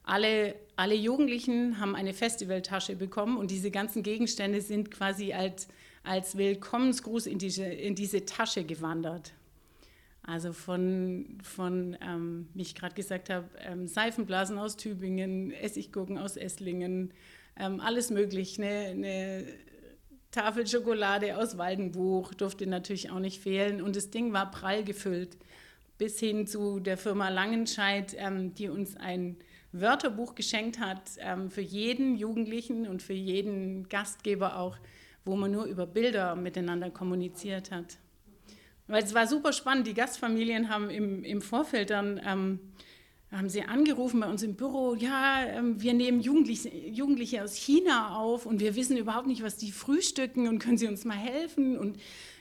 Alle, 0.03 0.55
alle 0.75 0.95
Jugendlichen 0.95 1.79
haben 1.79 1.95
eine 1.95 2.13
Festivaltasche 2.13 2.95
bekommen 2.95 3.37
und 3.37 3.51
diese 3.51 3.69
ganzen 3.69 4.01
Gegenstände 4.01 4.61
sind 4.61 4.89
quasi 4.89 5.33
als, 5.33 5.67
als 6.03 6.37
Willkommensgruß 6.37 7.27
in 7.27 7.37
diese, 7.37 7.65
in 7.65 7.95
diese 7.95 8.25
Tasche 8.25 8.63
gewandert. 8.63 9.33
Also 10.23 10.53
von, 10.53 11.39
von 11.43 11.97
ähm, 12.01 12.47
wie 12.53 12.61
ich 12.61 12.75
gerade 12.75 12.93
gesagt 12.93 13.29
habe, 13.29 13.47
ähm, 13.59 13.87
Seifenblasen 13.87 14.57
aus 14.57 14.77
Tübingen, 14.77 15.51
Essiggurken 15.51 16.17
aus 16.17 16.37
Esslingen, 16.37 17.11
ähm, 17.57 17.79
alles 17.79 18.11
mögliche. 18.11 18.63
Eine, 18.63 18.89
eine 18.91 19.45
Tafel 20.31 20.65
Schokolade 20.65 21.37
aus 21.37 21.57
Waldenbuch 21.57 22.33
durfte 22.33 22.65
natürlich 22.65 23.11
auch 23.11 23.19
nicht 23.19 23.41
fehlen. 23.41 23.81
Und 23.81 23.95
das 23.95 24.09
Ding 24.09 24.31
war 24.31 24.49
prall 24.49 24.83
gefüllt. 24.83 25.37
Bis 25.97 26.19
hin 26.19 26.47
zu 26.47 26.79
der 26.79 26.97
Firma 26.97 27.29
Langenscheid, 27.29 28.15
ähm, 28.17 28.53
die 28.55 28.69
uns 28.69 28.95
ein 28.95 29.37
Wörterbuch 29.73 30.35
geschenkt 30.35 30.79
hat 30.79 31.01
ähm, 31.19 31.49
für 31.51 31.61
jeden 31.61 32.15
Jugendlichen 32.15 32.87
und 32.87 33.01
für 33.01 33.13
jeden 33.13 33.87
Gastgeber 33.89 34.57
auch, 34.57 34.77
wo 35.25 35.35
man 35.35 35.51
nur 35.51 35.65
über 35.65 35.85
Bilder 35.85 36.35
miteinander 36.35 36.89
kommuniziert 36.89 37.71
hat. 37.71 37.97
Weil 38.87 39.03
es 39.03 39.13
war 39.13 39.27
super 39.27 39.53
spannend. 39.53 39.87
Die 39.87 39.93
Gastfamilien 39.93 40.69
haben 40.69 40.89
im, 40.89 41.23
im 41.23 41.41
Vorfeld 41.41 41.91
dann 41.91 42.19
ähm, 42.25 42.59
haben 43.31 43.49
sie 43.49 43.63
angerufen 43.63 44.19
bei 44.19 44.29
uns 44.29 44.43
im 44.43 44.55
Büro, 44.55 44.95
ja, 44.95 45.45
ähm, 45.45 45.81
wir 45.81 45.93
nehmen 45.93 46.19
Jugendliche, 46.19 46.69
Jugendliche 46.69 47.43
aus 47.43 47.55
China 47.55 48.17
auf 48.17 48.45
und 48.45 48.59
wir 48.59 48.75
wissen 48.75 48.97
überhaupt 48.97 49.27
nicht, 49.27 49.41
was 49.41 49.57
die 49.57 49.71
frühstücken 49.71 50.47
und 50.47 50.59
können 50.59 50.77
sie 50.77 50.87
uns 50.87 51.05
mal 51.05 51.17
helfen 51.17 51.77
und 51.77 51.97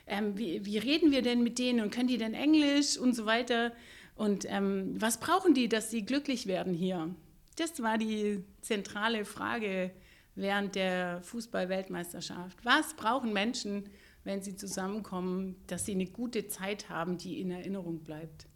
ähm, 0.07 0.37
wie, 0.37 0.65
wie, 0.65 0.79
reden 0.79 1.13
wir 1.13 1.23
denn 1.23 1.43
mit 1.43 1.59
denen 1.59 1.81
und 1.81 1.93
können 1.93 2.09
die 2.09 2.19
denn 2.19 2.35
Englisch 2.35 2.99
und 2.99 3.15
so 3.15 3.27
weiter 3.27 3.73
und 4.17 4.45
ähm, 4.49 4.95
was 4.99 5.21
brauchen 5.21 5.55
die, 5.55 5.69
dass 5.69 5.91
sie 5.91 6.05
glücklich 6.05 6.47
werden 6.47 6.75
hier? 6.75 7.15
Das 7.57 7.83
war 7.83 7.97
die 7.97 8.43
zentrale 8.61 9.25
Frage 9.25 9.93
während 10.35 10.75
der 10.75 11.23
Fußball-Weltmeisterschaft. 11.23 12.59
Was 12.65 12.95
brauchen 12.95 13.33
Menschen, 13.33 13.85
wenn 14.25 14.43
sie 14.43 14.57
zusammenkommen, 14.57 15.57
dass 15.67 15.87
sie 15.87 15.93
eine 15.93 16.07
gute 16.07 16.47
Zeit 16.49 16.89
haben, 16.89 17.19
die 17.19 17.41
in 17.41 17.51
Erinnerung 17.51 18.01
bleibt. 18.01 18.47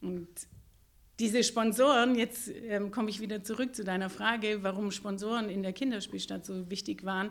Und 0.00 0.28
diese 1.18 1.44
Sponsoren, 1.44 2.16
jetzt 2.16 2.50
ähm, 2.68 2.90
komme 2.90 3.10
ich 3.10 3.20
wieder 3.20 3.44
zurück 3.44 3.74
zu 3.74 3.84
deiner 3.84 4.10
Frage, 4.10 4.62
warum 4.62 4.90
Sponsoren 4.90 5.48
in 5.48 5.62
der 5.62 5.72
Kinderspielstadt 5.72 6.44
so 6.44 6.70
wichtig 6.70 7.04
waren, 7.04 7.30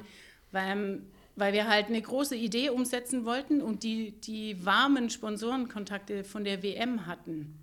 weil, 0.52 1.02
weil 1.36 1.54
wir 1.54 1.68
halt 1.68 1.88
eine 1.88 2.02
große 2.02 2.36
Idee 2.36 2.70
umsetzen 2.70 3.26
wollten 3.26 3.62
und 3.62 3.84
die, 3.84 4.12
die 4.12 4.66
warmen 4.66 5.10
Sponsorenkontakte 5.10 6.24
von 6.24 6.46
der 6.46 6.64
WM 6.64 7.06
hatten. 7.08 7.60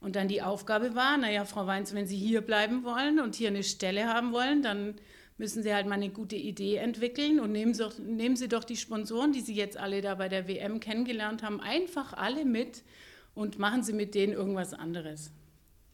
Und 0.00 0.16
dann 0.16 0.26
die 0.26 0.42
Aufgabe 0.42 0.94
war, 0.94 1.16
naja, 1.16 1.44
Frau 1.44 1.66
Weins, 1.66 1.94
wenn 1.94 2.06
Sie 2.06 2.16
hier 2.16 2.40
bleiben 2.40 2.82
wollen 2.82 3.20
und 3.20 3.34
hier 3.34 3.48
eine 3.48 3.62
Stelle 3.62 4.08
haben 4.08 4.32
wollen, 4.32 4.62
dann 4.62 4.94
müssen 5.38 5.62
Sie 5.62 5.72
halt 5.72 5.86
mal 5.86 5.94
eine 5.94 6.08
gute 6.08 6.36
Idee 6.36 6.76
entwickeln 6.76 7.40
und 7.40 7.52
nehmen 7.52 7.74
Sie, 7.74 7.88
nehmen 8.00 8.36
Sie 8.36 8.48
doch 8.48 8.64
die 8.64 8.76
Sponsoren, 8.76 9.32
die 9.32 9.40
Sie 9.40 9.54
jetzt 9.54 9.76
alle 9.76 10.00
da 10.00 10.14
bei 10.14 10.28
der 10.28 10.48
WM 10.48 10.80
kennengelernt 10.80 11.42
haben, 11.42 11.60
einfach 11.60 12.14
alle 12.14 12.44
mit 12.44 12.82
und 13.34 13.58
machen 13.58 13.82
Sie 13.82 13.92
mit 13.92 14.14
denen 14.14 14.32
irgendwas 14.32 14.74
anderes. 14.74 15.30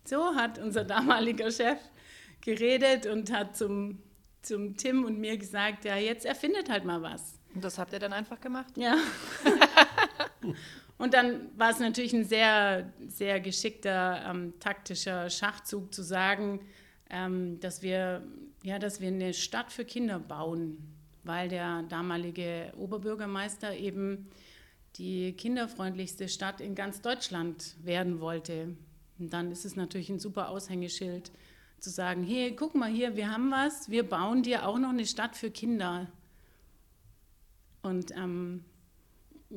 So 0.08 0.34
hat 0.34 0.58
unser 0.58 0.84
damaliger 0.84 1.50
Chef 1.50 1.78
geredet 2.40 3.04
und 3.04 3.30
hat 3.30 3.56
zum, 3.56 4.00
zum 4.40 4.74
Tim 4.76 5.04
und 5.04 5.18
mir 5.18 5.36
gesagt, 5.36 5.84
ja, 5.84 5.96
jetzt 5.96 6.24
erfindet 6.24 6.70
halt 6.70 6.86
mal 6.86 7.02
was. 7.02 7.38
Und 7.54 7.62
das 7.62 7.78
habt 7.78 7.92
ihr 7.92 7.98
dann 7.98 8.14
einfach 8.14 8.40
gemacht? 8.40 8.72
Ja. 8.76 8.96
und 10.98 11.12
dann 11.12 11.50
war 11.58 11.70
es 11.70 11.78
natürlich 11.78 12.14
ein 12.14 12.24
sehr, 12.24 12.90
sehr 13.06 13.40
geschickter 13.40 14.24
ähm, 14.30 14.54
taktischer 14.60 15.28
Schachzug 15.28 15.92
zu 15.92 16.02
sagen, 16.02 16.60
ähm, 17.10 17.60
dass, 17.60 17.82
wir, 17.82 18.22
ja, 18.62 18.78
dass 18.78 19.02
wir 19.02 19.08
eine 19.08 19.34
Stadt 19.34 19.70
für 19.72 19.84
Kinder 19.84 20.18
bauen, 20.18 20.78
weil 21.24 21.48
der 21.48 21.82
damalige 21.82 22.72
Oberbürgermeister 22.78 23.76
eben 23.76 24.30
die 24.96 25.34
kinderfreundlichste 25.34 26.28
Stadt 26.28 26.62
in 26.62 26.74
ganz 26.74 27.02
Deutschland 27.02 27.76
werden 27.82 28.20
wollte. 28.20 28.74
Und 29.18 29.32
dann 29.32 29.50
ist 29.50 29.64
es 29.64 29.76
natürlich 29.76 30.10
ein 30.10 30.18
super 30.18 30.48
Aushängeschild 30.48 31.30
zu 31.80 31.90
sagen, 31.90 32.24
hey, 32.24 32.54
guck 32.54 32.74
mal 32.74 32.90
hier, 32.90 33.16
wir 33.16 33.30
haben 33.30 33.50
was, 33.50 33.88
wir 33.88 34.08
bauen 34.08 34.42
dir 34.42 34.66
auch 34.66 34.78
noch 34.78 34.90
eine 34.90 35.06
Stadt 35.06 35.36
für 35.36 35.50
Kinder. 35.50 36.08
Und 37.82 38.10
ähm, 38.16 38.64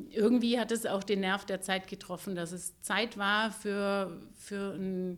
irgendwie 0.10 0.60
hat 0.60 0.72
es 0.72 0.86
auch 0.86 1.03
den 1.03 1.22
Nerv 1.22 1.46
der 1.46 1.62
Zeit 1.62 1.88
getroffen, 1.88 2.36
dass 2.36 2.51
es 2.51 2.80
Zeit 2.82 3.18
war 3.18 3.51
für, 3.51 4.22
für 4.36 4.74
ein 4.74 5.18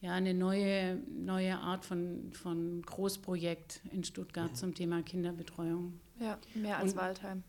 ja, 0.00 0.12
eine 0.12 0.34
neue, 0.34 0.96
neue 1.08 1.58
Art 1.58 1.84
von, 1.84 2.32
von 2.32 2.82
Großprojekt 2.82 3.80
in 3.90 4.04
Stuttgart 4.04 4.50
mhm. 4.50 4.54
zum 4.54 4.74
Thema 4.74 5.02
Kinderbetreuung. 5.02 5.98
Ja, 6.20 6.38
mehr 6.54 6.78
als 6.78 6.92
Und, 6.92 6.98
Waldheim. 6.98 7.42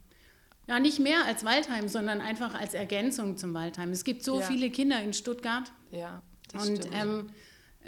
Ja, 0.67 0.79
nicht 0.79 0.99
mehr 0.99 1.25
als 1.25 1.45
Waldheim, 1.45 1.87
sondern 1.87 2.19
einfach 2.19 2.53
als 2.53 2.73
Ergänzung 2.73 3.37
zum 3.37 3.53
Waldheim. 3.53 3.91
Es 3.91 4.03
gibt 4.03 4.23
so 4.23 4.39
ja. 4.39 4.45
viele 4.45 4.69
Kinder 4.69 5.01
in 5.01 5.13
Stuttgart. 5.13 5.71
Ja, 5.91 6.21
das 6.51 6.67
Und 6.67 6.89
ähm, 6.93 7.29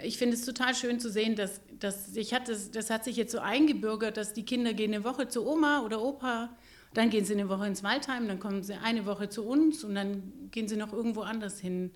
ich 0.02 0.18
finde 0.18 0.36
es 0.36 0.46
total 0.46 0.74
schön 0.76 1.00
zu 1.00 1.10
sehen, 1.10 1.36
dass, 1.36 1.62
dass 1.78 2.16
ich 2.16 2.34
hatte, 2.34 2.58
das 2.72 2.90
hat 2.90 3.04
sich 3.04 3.18
jetzt 3.18 3.34
so 3.34 3.40
eingebürgert, 3.40 4.16
dass 4.16 4.34
die 4.34 4.46
Kinder 4.46 4.74
gehen 4.74 4.94
eine 4.94 5.04
Woche 5.04 5.28
zu 5.28 5.46
Oma 5.46 5.82
oder 5.82 6.02
Opa, 6.02 6.50
dann 6.94 7.10
gehen 7.10 7.26
sie 7.26 7.34
eine 7.34 7.50
Woche 7.50 7.68
ins 7.68 7.84
Waldheim, 7.84 8.28
dann 8.28 8.40
kommen 8.40 8.64
sie 8.64 8.74
eine 8.74 9.06
Woche 9.06 9.30
zu 9.30 9.46
uns 9.46 9.84
und 9.84 9.96
dann 9.96 10.50
gehen 10.52 10.68
sie 10.68 10.78
noch 10.78 10.94
irgendwo 10.94 11.22
anders 11.22 11.60
hin. 11.60 11.92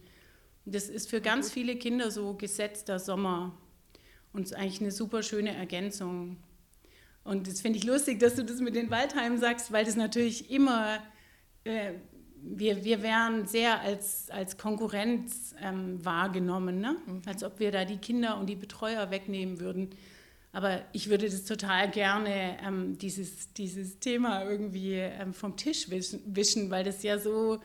Das 0.65 0.89
ist 0.89 1.09
für 1.09 1.21
ganz 1.21 1.51
viele 1.51 1.75
Kinder 1.77 2.11
so 2.11 2.35
gesetzter 2.35 2.99
Sommer 2.99 3.57
und 4.33 4.53
eigentlich 4.53 4.81
eine 4.81 4.91
super 4.91 5.23
schöne 5.23 5.55
Ergänzung. 5.55 6.37
Und 7.23 7.47
das 7.47 7.61
finde 7.61 7.79
ich 7.79 7.85
lustig, 7.85 8.19
dass 8.19 8.35
du 8.35 8.43
das 8.43 8.59
mit 8.59 8.75
den 8.75 8.89
Waldheimen 8.89 9.39
sagst, 9.39 9.71
weil 9.71 9.85
das 9.85 9.95
natürlich 9.95 10.51
immer, 10.51 10.99
äh, 11.63 11.93
wir, 12.41 12.83
wir 12.83 13.01
wären 13.01 13.47
sehr 13.47 13.79
als, 13.79 14.29
als 14.29 14.57
Konkurrenz 14.57 15.55
ähm, 15.61 16.03
wahrgenommen, 16.03 16.81
ne? 16.81 16.97
Mhm. 17.05 17.21
als 17.25 17.43
ob 17.43 17.59
wir 17.59 17.71
da 17.71 17.85
die 17.85 17.97
Kinder 17.97 18.37
und 18.37 18.47
die 18.47 18.55
Betreuer 18.55 19.09
wegnehmen 19.11 19.59
würden. 19.59 19.91
Aber 20.51 20.81
ich 20.91 21.09
würde 21.09 21.25
das 21.25 21.45
total 21.45 21.89
gerne, 21.89 22.57
ähm, 22.63 22.97
dieses, 22.97 23.53
dieses 23.53 23.99
Thema 23.99 24.43
irgendwie 24.43 24.93
ähm, 24.93 25.33
vom 25.33 25.55
Tisch 25.55 25.89
wischen, 25.89 26.21
wischen, 26.25 26.69
weil 26.69 26.83
das 26.83 27.01
ja 27.03 27.17
so 27.17 27.59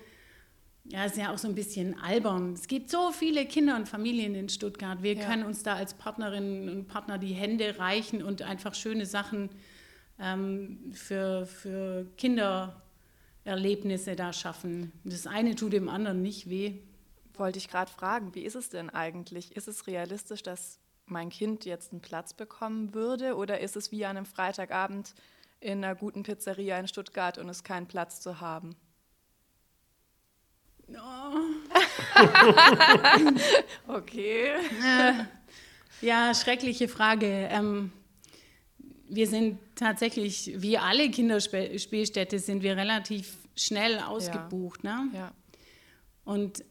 ja, 0.91 1.05
ist 1.05 1.17
ja 1.17 1.33
auch 1.33 1.39
so 1.39 1.49
ein 1.49 1.55
bisschen 1.55 1.99
albern. 2.01 2.55
Es 2.55 2.67
gibt 2.67 2.91
so 2.91 3.13
viele 3.13 3.47
Kinder 3.47 3.77
und 3.77 3.89
Familien 3.89 4.35
in 4.35 4.49
Stuttgart. 4.49 5.03
Wir 5.03 5.15
Ja. 5.15 5.27
können 5.27 5.45
uns 5.45 5.63
da 5.63 5.75
als 5.75 5.95
Partnerinnen 5.95 6.69
und 6.69 6.89
Partner 6.89 7.19
die 7.19 7.35
Hände 7.35 7.79
reichen 7.79 8.23
und 8.23 8.43
einfach 8.43 8.75
schöne 8.75 9.07
Sachen 9.07 9.51
ähm, 10.19 10.91
für, 10.93 11.47
für 11.47 12.07
Kindererlebnisse 12.17 14.17
da 14.17 14.33
schaffen. 14.33 14.93
Das 15.05 15.27
eine 15.27 15.55
tut 15.55 15.73
dem 15.73 15.89
anderen 15.89 16.23
nicht 16.23 16.49
weh. 16.49 16.79
Wollte 17.35 17.59
ich 17.59 17.69
gerade 17.69 17.91
fragen, 17.91 18.35
wie 18.35 18.43
ist 18.43 18.57
es 18.57 18.69
denn 18.69 18.91
eigentlich? 18.91 19.57
Ist 19.57 19.69
es 19.69 19.87
realistisch, 19.87 20.43
dass 20.43 20.81
mein 21.07 21.31
Kind 21.31 21.65
jetzt 21.65 21.93
einen 21.93 22.01
Platz 22.01 22.35
bekommen 22.35 22.95
würde? 22.95 23.37
Oder 23.37 23.61
ist 23.61 23.77
es 23.77 23.93
wie 23.93 24.05
an 24.05 24.17
einem 24.17 24.27
Freitagabend 24.27 25.15
in 25.61 25.85
einer 25.85 25.95
guten 25.95 26.23
Pizzeria 26.23 26.79
in 26.79 26.89
Stuttgart 26.89 27.39
und 27.39 27.49
es 27.49 27.63
keinen 27.63 27.87
Platz 27.87 28.21
zu 28.21 28.41
haben? 28.41 28.75
Okay. 33.87 34.53
Ja, 36.01 36.35
schreckliche 36.35 36.89
Frage. 36.89 37.27
Ähm, 37.51 37.93
wir 39.09 39.27
sind 39.27 39.59
tatsächlich, 39.75 40.53
wie 40.57 40.79
alle 40.79 41.11
Kinderspielstätte, 41.11 42.39
sind 42.39 42.63
wir 42.63 42.77
relativ 42.77 43.37
schnell 43.57 43.99
ausgebucht. 43.99 44.85
Ne? 44.85 45.09
Ja. 45.15 45.33
Und 46.25 46.65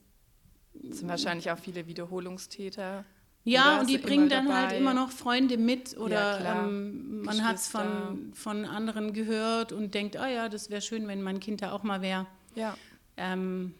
Es 0.89 0.99
sind 0.99 1.09
wahrscheinlich 1.09 1.51
auch 1.51 1.57
viele 1.59 1.87
Wiederholungstäter. 1.87 3.03
Ja, 3.43 3.79
und 3.79 3.89
die 3.89 3.97
bringen 3.97 4.27
dann 4.29 4.53
halt 4.53 4.71
dabei? 4.71 4.77
immer 4.77 4.93
noch 4.93 5.09
Freunde 5.11 5.57
mit 5.57 5.93
Ja, 5.93 5.99
oder 5.99 6.37
klar. 6.37 6.67
ähm, 6.67 7.21
man 7.23 7.45
hat 7.45 7.55
es 7.55 7.67
von, 7.69 8.31
von 8.33 8.65
anderen 8.65 9.13
gehört 9.13 9.71
und 9.71 9.93
denkt, 9.93 10.17
ah 10.17 10.27
ja, 10.27 10.49
das 10.49 10.69
wäre 10.69 10.81
schön, 10.81 11.07
wenn 11.07 11.21
mein 11.21 11.39
Kind 11.39 11.61
da 11.61 11.71
auch 11.71 11.83
mal 11.83 12.01
wäre. 12.01 12.27
Ja. 12.55 12.75
Ähm, 13.15 13.73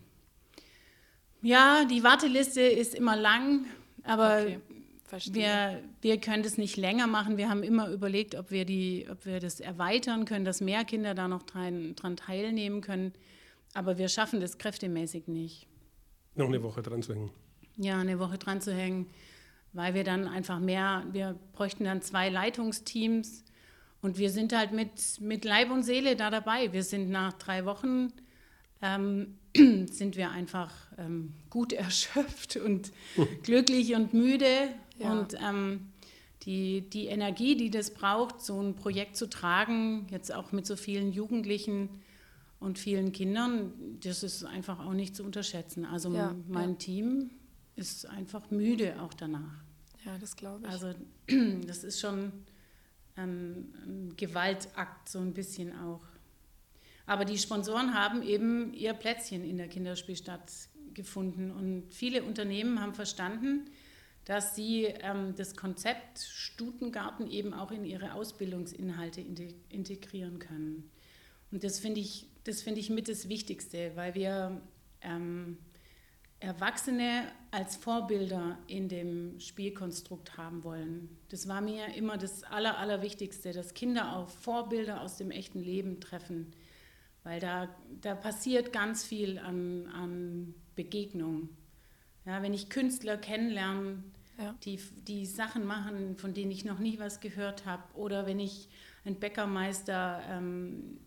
ja, 1.42 1.86
die 1.86 2.04
Warteliste 2.04 2.62
ist 2.62 2.96
immer 2.96 3.16
lang, 3.16 3.66
aber 4.04 4.46
Okay. 5.10 5.34
Wir, 5.34 5.84
wir 6.02 6.20
können 6.20 6.44
das 6.44 6.58
nicht 6.58 6.76
länger 6.76 7.08
machen. 7.08 7.38
Wir 7.38 7.50
haben 7.50 7.64
immer 7.64 7.90
überlegt, 7.90 8.36
ob 8.36 8.52
wir, 8.52 8.66
die, 8.66 9.08
ob 9.10 9.26
wir 9.26 9.40
das 9.40 9.62
erweitern 9.62 10.26
können, 10.26 10.44
dass 10.44 10.60
mehr 10.60 10.84
Kinder 10.84 11.16
da 11.16 11.30
noch 11.30 11.44
dran, 11.44 11.96
dran 11.96 12.18
teilnehmen 12.18 12.82
können. 12.82 13.14
Aber 13.74 13.98
wir 13.98 14.10
schaffen 14.10 14.42
das 14.42 14.58
kräftemäßig 14.58 15.28
nicht. 15.28 15.68
Noch 16.36 16.48
eine 16.48 16.62
Woche 16.62 16.82
dran 16.82 17.02
zu 17.02 17.14
hängen. 17.14 17.32
Ja, 17.78 18.00
eine 18.00 18.20
Woche 18.20 18.38
dran 18.38 18.60
zu 18.60 18.74
hängen, 18.74 19.08
weil 19.72 19.94
wir 19.94 20.04
dann 20.04 20.28
einfach 20.28 20.60
mehr, 20.60 21.06
wir 21.12 21.40
bräuchten 21.54 21.86
dann 21.86 22.02
zwei 22.02 22.30
Leitungsteams 22.30 23.46
und 24.02 24.18
wir 24.18 24.30
sind 24.30 24.54
halt 24.54 24.74
mit, 24.74 25.22
mit 25.22 25.46
Leib 25.46 25.72
und 25.72 25.84
Seele 25.84 26.16
da 26.16 26.30
dabei. 26.30 26.74
Wir 26.74 26.84
sind 26.84 27.10
nach 27.10 27.34
drei 27.34 27.66
Wochen, 27.66 28.12
ähm, 28.82 29.38
sind 29.92 30.16
wir 30.16 30.32
einfach 30.32 30.72
ähm, 30.98 31.34
gut 31.50 31.74
erschöpft 31.86 32.58
und 32.58 32.92
glücklich 33.44 33.96
und 33.96 34.14
müde 34.14 34.70
Ja. 35.00 35.12
und 35.14 35.36
ähm, 35.42 35.88
die, 36.44 36.82
die 36.82 37.08
Energie, 37.08 37.56
die 37.58 37.70
das 37.70 37.92
braucht, 37.94 38.42
so 38.42 38.62
ein 38.62 38.76
Projekt 38.76 39.18
zu 39.18 39.30
tragen, 39.30 40.08
jetzt 40.12 40.34
auch 40.34 40.52
mit 40.54 40.66
so 40.66 40.76
vielen 40.76 41.12
Jugendlichen 41.12 41.90
und 42.60 42.80
vielen 42.80 43.12
Kindern, 43.12 43.74
das 44.02 44.24
ist 44.24 44.44
einfach 44.46 44.80
auch 44.86 44.94
nicht 44.94 45.16
zu 45.16 45.24
unterschätzen. 45.24 45.86
Also 45.86 46.14
Ja, 46.14 46.34
mein 46.48 46.72
ja. 46.72 46.76
Team 46.78 47.30
ist 47.76 48.06
einfach 48.08 48.50
müde 48.50 49.02
auch 49.02 49.14
danach. 49.14 49.62
ja, 50.06 50.18
das 50.20 50.36
glaube 50.36 50.66
ich. 50.66 50.72
Also 50.72 50.94
das 51.68 51.84
ist 51.84 52.00
schon 52.00 52.32
ein, 53.16 53.74
ein 53.86 54.14
Gewaltakt 54.16 55.10
so 55.10 55.20
ein 55.20 55.34
bisschen 55.34 55.78
auch. 55.78 56.02
Aber 57.08 57.26
die 57.26 57.38
Sponsoren 57.38 57.96
haben 57.96 58.22
eben 58.22 58.74
ihr 58.74 58.94
Plätzchen 58.94 59.44
in 59.44 59.58
der 59.58 59.70
Kinderspielstadt 59.70 60.52
gefunden 60.94 61.52
und 61.52 61.94
viele 61.94 62.24
Unternehmen 62.24 62.82
haben 62.82 62.94
verstanden, 62.94 63.70
dass 64.26 64.56
sie 64.56 64.86
ähm, 64.86 65.34
das 65.36 65.56
Konzept 65.56 66.20
Stutengarten 66.20 67.28
eben 67.28 67.54
auch 67.54 67.72
in 67.72 67.86
ihre 67.86 68.14
Ausbildungsinhalte 68.14 69.22
inte- 69.22 69.56
integrieren 69.70 70.38
können. 70.38 70.92
Und 71.50 71.64
das 71.64 71.80
finde 71.80 72.02
ich, 72.02 72.28
das 72.44 72.62
finde 72.62 72.82
ich 72.82 72.90
mit 72.90 73.08
das 73.08 73.30
Wichtigste, 73.30 73.94
weil 73.96 74.14
wir 74.16 74.62
ähm, 75.02 75.58
Erwachsene 76.42 77.24
als 77.52 77.78
Vorbilder 77.78 78.60
in 78.68 78.90
dem 78.90 79.40
Spielkonstrukt 79.40 80.36
haben 80.36 80.66
wollen. 80.66 81.18
Das 81.30 81.48
war 81.48 81.62
mir 81.62 81.96
immer 81.96 82.18
das 82.18 82.44
Aller, 82.44 82.78
Allerwichtigste, 82.78 83.54
dass 83.54 83.74
Kinder 83.74 84.16
auf 84.18 84.34
Vorbilder 84.40 85.02
aus 85.02 85.16
dem 85.16 85.32
echten 85.32 85.60
Leben 85.60 86.02
treffen, 86.02 86.52
weil 87.28 87.42
da, 87.42 87.68
da 88.02 88.16
passiert 88.16 88.72
ganz 88.72 89.04
viel 89.04 89.38
an, 89.38 89.88
an 89.88 90.54
Begegnung. 90.76 91.50
Ja, 92.26 92.42
wenn 92.42 92.54
ich 92.54 92.70
Künstler 92.70 93.18
kennenlerne, 93.18 94.02
Ja. 94.40 94.56
die, 94.64 94.80
die 95.08 95.26
Sachen 95.26 95.66
machen, 95.66 96.16
von 96.18 96.34
denen 96.34 96.52
ich 96.52 96.64
noch 96.64 96.80
nie 96.80 97.00
was 97.00 97.20
gehört 97.20 97.66
habe, 97.66 97.84
oder 97.96 98.26
wenn 98.26 98.40
ich 98.40 98.70
einen 99.04 99.20
Bäckermeister 99.20 100.22
ähm, 100.30 101.00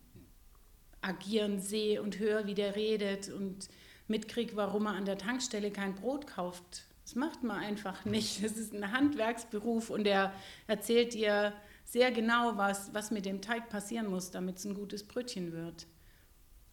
agieren 1.01 1.59
sehe 1.59 2.03
und 2.03 2.19
höre, 2.19 2.47
wie 2.47 2.55
der 2.55 2.77
redet 2.77 3.31
und 3.31 3.69
mitkriege, 4.07 4.57
warum 4.57 4.87
er 4.87 4.93
an 4.97 5.07
der 5.07 5.17
Tankstelle 5.17 5.71
kein 5.71 5.95
Brot 5.95 6.27
kauft. 6.27 6.85
Das 7.05 7.15
macht 7.15 7.43
man 7.43 7.59
einfach 7.59 8.05
nicht. 8.05 8.45
Das 8.45 8.59
ist 8.59 8.75
ein 8.75 8.93
Handwerksberuf 8.93 9.89
und 9.89 10.07
er 10.07 10.35
erzählt 10.67 11.15
dir 11.15 11.55
sehr 11.85 12.11
genau, 12.13 12.59
was, 12.59 12.93
was 12.93 13.11
mit 13.11 13.25
dem 13.25 13.41
Teig 13.41 13.71
passieren 13.71 14.09
muss, 14.11 14.31
damit 14.31 14.59
es 14.59 14.67
ein 14.67 14.75
gutes 14.75 15.03
Brötchen 15.05 15.53
wird. 15.53 15.87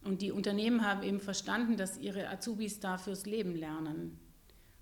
Und 0.08 0.22
die 0.22 0.32
Unternehmen 0.32 0.86
haben 0.86 1.02
eben 1.02 1.20
verstanden, 1.20 1.76
dass 1.76 1.98
ihre 1.98 2.30
Azubis 2.30 2.80
da 2.80 2.96
fürs 2.96 3.26
Leben 3.26 3.54
lernen. 3.54 4.18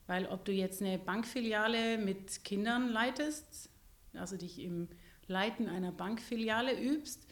Weil 0.07 0.27
ob 0.27 0.45
du 0.45 0.53
jetzt 0.53 0.81
eine 0.81 1.01
Bankfiliale 1.01 1.99
mit 1.99 2.45
Kindern 2.45 2.89
leitest, 2.89 3.69
also 4.15 4.37
dich 4.37 4.61
im 4.61 4.87
Leiten 5.27 5.69
einer 5.69 5.91
Bankfiliale 5.91 6.81
übst, 6.81 7.27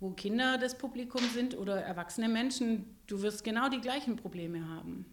wo 0.00 0.10
Kinder 0.10 0.58
das 0.58 0.76
Publikum 0.76 1.22
sind 1.32 1.56
oder 1.56 1.80
erwachsene 1.80 2.28
Menschen, 2.28 2.96
du 3.06 3.22
wirst 3.22 3.44
genau 3.44 3.68
die 3.68 3.80
gleichen 3.80 4.16
Probleme 4.16 4.68
haben. 4.68 5.06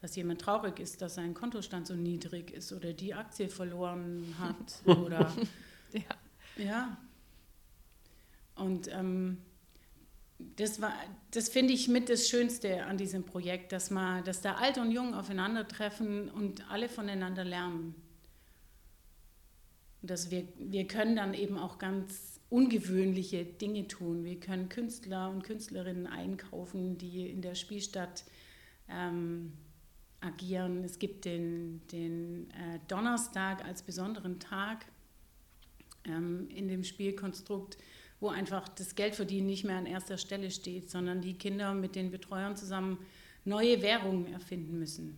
Dass 0.00 0.16
jemand 0.16 0.40
traurig 0.40 0.80
ist, 0.80 1.02
dass 1.02 1.16
sein 1.16 1.34
Kontostand 1.34 1.86
so 1.86 1.94
niedrig 1.94 2.50
ist 2.50 2.72
oder 2.72 2.94
die 2.94 3.12
Aktie 3.12 3.50
verloren 3.50 4.34
hat 4.38 4.80
oder 4.98 5.30
Ja. 5.92 6.64
ja. 6.64 6.96
Und 8.54 8.88
ähm, 8.90 9.36
das 10.38 10.80
war, 10.80 10.92
das 11.30 11.48
finde 11.48 11.72
ich 11.72 11.88
mit 11.88 12.08
das 12.08 12.28
Schönste 12.28 12.84
an 12.84 12.98
diesem 12.98 13.24
Projekt, 13.24 13.72
dass 13.72 13.90
man, 13.90 14.22
dass 14.24 14.42
da 14.42 14.56
alt 14.56 14.78
und 14.78 14.90
jung 14.90 15.14
aufeinandertreffen 15.14 16.30
und 16.30 16.70
alle 16.70 16.88
voneinander 16.88 17.44
lernen. 17.44 17.94
Und 20.02 20.10
dass 20.10 20.30
wir, 20.30 20.46
wir 20.58 20.86
können 20.86 21.16
dann 21.16 21.32
eben 21.32 21.58
auch 21.58 21.78
ganz 21.78 22.40
ungewöhnliche 22.50 23.44
Dinge 23.44 23.88
tun. 23.88 24.24
Wir 24.24 24.38
können 24.38 24.68
Künstler 24.68 25.30
und 25.30 25.42
Künstlerinnen 25.42 26.06
einkaufen, 26.06 26.98
die 26.98 27.28
in 27.28 27.40
der 27.40 27.54
Spielstadt 27.54 28.24
ähm, 28.88 29.52
agieren. 30.20 30.84
Es 30.84 30.98
gibt 30.98 31.24
den, 31.24 31.80
den 31.88 32.50
äh, 32.50 32.78
Donnerstag 32.88 33.64
als 33.64 33.82
besonderen 33.82 34.38
Tag 34.38 34.86
ähm, 36.04 36.48
in 36.50 36.68
dem 36.68 36.84
Spielkonstrukt, 36.84 37.78
wo 38.20 38.28
einfach 38.28 38.68
das 38.68 38.94
Geldverdienen 38.94 39.46
nicht 39.46 39.64
mehr 39.64 39.76
an 39.76 39.86
erster 39.86 40.18
Stelle 40.18 40.50
steht, 40.50 40.90
sondern 40.90 41.20
die 41.20 41.34
Kinder 41.34 41.74
mit 41.74 41.94
den 41.94 42.10
Betreuern 42.10 42.56
zusammen 42.56 42.98
neue 43.44 43.82
Währungen 43.82 44.32
erfinden 44.32 44.78
müssen. 44.78 45.16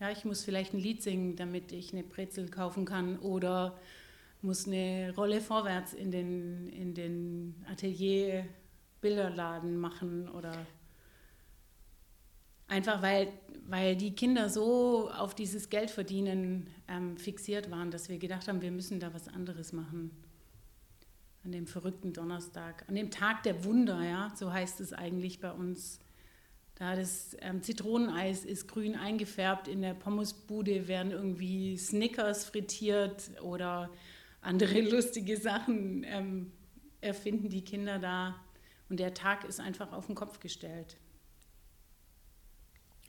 Ja, 0.00 0.10
ich 0.10 0.24
muss 0.24 0.44
vielleicht 0.44 0.74
ein 0.74 0.80
Lied 0.80 1.02
singen, 1.02 1.34
damit 1.34 1.72
ich 1.72 1.92
eine 1.92 2.04
Brezel 2.04 2.48
kaufen 2.48 2.84
kann 2.84 3.18
oder 3.18 3.78
muss 4.42 4.66
eine 4.66 5.12
Rolle 5.16 5.40
vorwärts 5.40 5.92
in 5.92 6.10
den, 6.12 6.68
in 6.68 6.94
den 6.94 7.64
Atelier 7.68 8.46
Bilderladen 9.00 9.76
machen 9.76 10.28
oder 10.28 10.66
einfach 12.68 13.02
weil, 13.02 13.32
weil 13.66 13.96
die 13.96 14.14
Kinder 14.14 14.48
so 14.48 15.10
auf 15.10 15.34
dieses 15.34 15.70
Geldverdienen 15.70 16.68
ähm, 16.86 17.16
fixiert 17.16 17.70
waren, 17.70 17.90
dass 17.90 18.08
wir 18.08 18.18
gedacht 18.18 18.46
haben, 18.46 18.60
wir 18.62 18.70
müssen 18.70 19.00
da 19.00 19.12
was 19.14 19.28
anderes 19.28 19.72
machen. 19.72 20.10
An 21.48 21.52
dem 21.52 21.66
verrückten 21.66 22.12
Donnerstag, 22.12 22.84
an 22.88 22.94
dem 22.94 23.10
Tag 23.10 23.42
der 23.42 23.64
Wunder, 23.64 24.04
ja, 24.04 24.30
so 24.36 24.52
heißt 24.52 24.82
es 24.82 24.92
eigentlich 24.92 25.40
bei 25.40 25.50
uns. 25.50 25.98
Da 26.74 26.94
das 26.94 27.34
ähm, 27.40 27.62
Zitroneneis 27.62 28.44
ist 28.44 28.68
grün 28.68 28.94
eingefärbt, 28.94 29.66
in 29.66 29.80
der 29.80 29.94
Pommesbude 29.94 30.88
werden 30.88 31.10
irgendwie 31.10 31.78
Snickers 31.78 32.44
frittiert 32.44 33.30
oder 33.40 33.88
andere 34.42 34.78
lustige 34.90 35.38
Sachen 35.38 36.04
ähm, 36.04 36.52
erfinden 37.00 37.48
die 37.48 37.64
Kinder 37.64 37.98
da. 37.98 38.36
Und 38.90 39.00
der 39.00 39.14
Tag 39.14 39.44
ist 39.44 39.58
einfach 39.58 39.94
auf 39.94 40.04
den 40.04 40.14
Kopf 40.16 40.40
gestellt. 40.40 40.98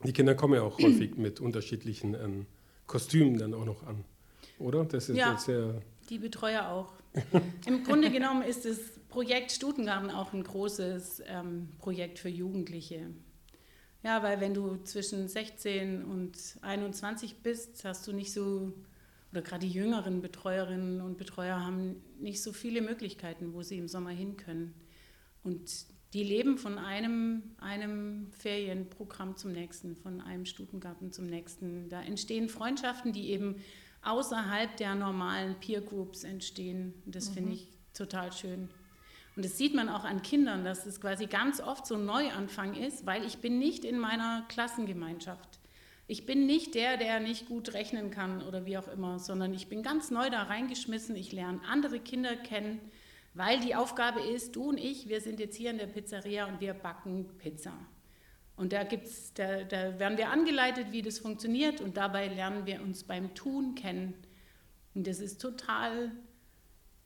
Die 0.06 0.14
Kinder 0.14 0.34
kommen 0.34 0.54
ja 0.54 0.62
auch 0.62 0.80
häufig 0.80 1.18
mit 1.18 1.42
unterschiedlichen 1.42 2.14
ähm, 2.14 2.46
Kostümen 2.88 3.38
dann 3.38 3.54
auch 3.54 3.66
noch 3.66 3.84
an, 3.84 4.06
oder? 4.60 4.86
Das 4.86 5.10
ist 5.10 5.18
Ja. 5.18 5.38
sehr. 5.38 5.82
Die 6.10 6.20
Betreuer 6.20 6.70
auch. 6.70 6.94
Im 7.66 7.84
Grunde 7.84 8.12
genommen 8.12 8.42
ist 8.42 8.66
das 8.66 8.78
Projekt 9.10 9.52
Stutengarten 9.52 10.12
auch 10.12 10.34
ein 10.34 10.44
großes 10.44 11.24
ähm, 11.28 11.70
Projekt 11.80 12.20
für 12.20 12.30
Jugendliche. 12.30 13.12
Ja, 14.04 14.24
weil 14.24 14.40
wenn 14.40 14.54
du 14.54 14.78
zwischen 14.84 15.28
16 15.28 16.06
und 16.06 16.38
21 16.62 17.40
bist, 17.44 17.84
hast 17.84 18.08
du 18.08 18.14
nicht 18.14 18.32
so, 18.32 18.72
oder 19.32 19.42
gerade 19.42 19.66
die 19.66 19.74
jüngeren 19.74 20.22
Betreuerinnen 20.22 21.02
und 21.02 21.18
Betreuer 21.18 21.60
haben 21.60 22.02
nicht 22.20 22.42
so 22.42 22.54
viele 22.54 22.82
Möglichkeiten, 22.82 23.54
wo 23.54 23.62
sie 23.62 23.78
im 23.78 23.88
Sommer 23.88 24.12
hin 24.12 24.38
können. 24.38 24.74
Und 25.44 25.86
die 26.14 26.24
leben 26.24 26.58
von 26.58 26.78
einem, 26.78 27.44
einem 27.60 28.32
Ferienprogramm 28.32 29.36
zum 29.36 29.52
nächsten, 29.52 29.96
von 29.96 30.22
einem 30.22 30.46
Stutengarten 30.46 31.12
zum 31.12 31.28
nächsten. 31.28 31.90
Da 31.90 32.02
entstehen 32.02 32.50
Freundschaften, 32.50 33.14
die 33.14 33.30
eben 33.30 33.58
außerhalb 34.04 34.78
der 34.78 34.96
normalen 34.96 35.56
Peer 35.60 35.82
Groups 35.82 36.24
entstehen. 36.24 36.94
Das 37.06 37.30
mhm. 37.30 37.34
finde 37.34 37.54
ich 37.54 37.68
total 37.94 38.32
schön. 38.32 38.70
Und 39.36 39.46
das 39.46 39.58
sieht 39.58 39.74
man 39.74 39.90
auch 39.90 40.04
an 40.04 40.22
Kindern, 40.22 40.66
dass 40.66 40.86
es 40.86 41.00
quasi 41.00 41.28
ganz 41.28 41.62
oft 41.62 41.86
so 41.86 41.96
ein 41.96 42.06
Neuanfang 42.06 42.76
ist, 42.76 43.06
weil 43.06 43.26
ich 43.26 43.38
bin 43.38 43.58
nicht 43.58 43.86
in 43.86 43.98
meiner 43.98 44.46
Klassengemeinschaft. 44.50 45.60
Ich 46.08 46.26
bin 46.26 46.46
nicht 46.46 46.74
der, 46.76 46.98
der 46.98 47.20
nicht 47.20 47.48
gut 47.48 47.74
rechnen 47.74 48.10
kann 48.10 48.42
oder 48.42 48.66
wie 48.66 48.78
auch 48.78 48.88
immer, 48.88 49.20
sondern 49.20 49.54
ich 49.54 49.68
bin 49.68 49.84
ganz 49.84 50.10
neu 50.10 50.30
da 50.30 50.44
reingeschmissen. 50.44 51.16
Ich 51.16 51.32
lerne 51.32 51.62
andere 51.70 52.00
Kinder 52.00 52.36
kennen, 52.36 52.82
weil 53.34 53.60
die 53.60 53.76
Aufgabe 53.76 54.20
ist, 54.20 54.56
du 54.56 54.70
und 54.70 54.78
ich, 54.78 55.08
wir 55.08 55.22
sind 55.22 55.40
jetzt 55.40 55.56
hier 55.56 55.70
in 55.70 55.78
der 55.78 55.88
Pizzeria 55.88 56.48
und 56.48 56.60
wir 56.60 56.74
backen 56.74 57.30
Pizza. 57.38 57.74
Und 58.60 58.74
da, 58.74 58.84
gibt's, 58.84 59.34
da, 59.34 59.64
da 59.64 60.00
werden 60.00 60.18
wir 60.18 60.30
angeleitet, 60.30 60.92
wie 60.92 61.02
das 61.02 61.18
funktioniert 61.18 61.80
und 61.80 61.96
dabei 61.96 62.28
lernen 62.28 62.66
wir 62.66 62.82
uns 62.82 63.06
beim 63.06 63.34
Tun 63.34 63.74
kennen. 63.74 64.14
Und 64.94 65.08
das 65.08 65.20
ist 65.20 65.40
total 65.42 66.12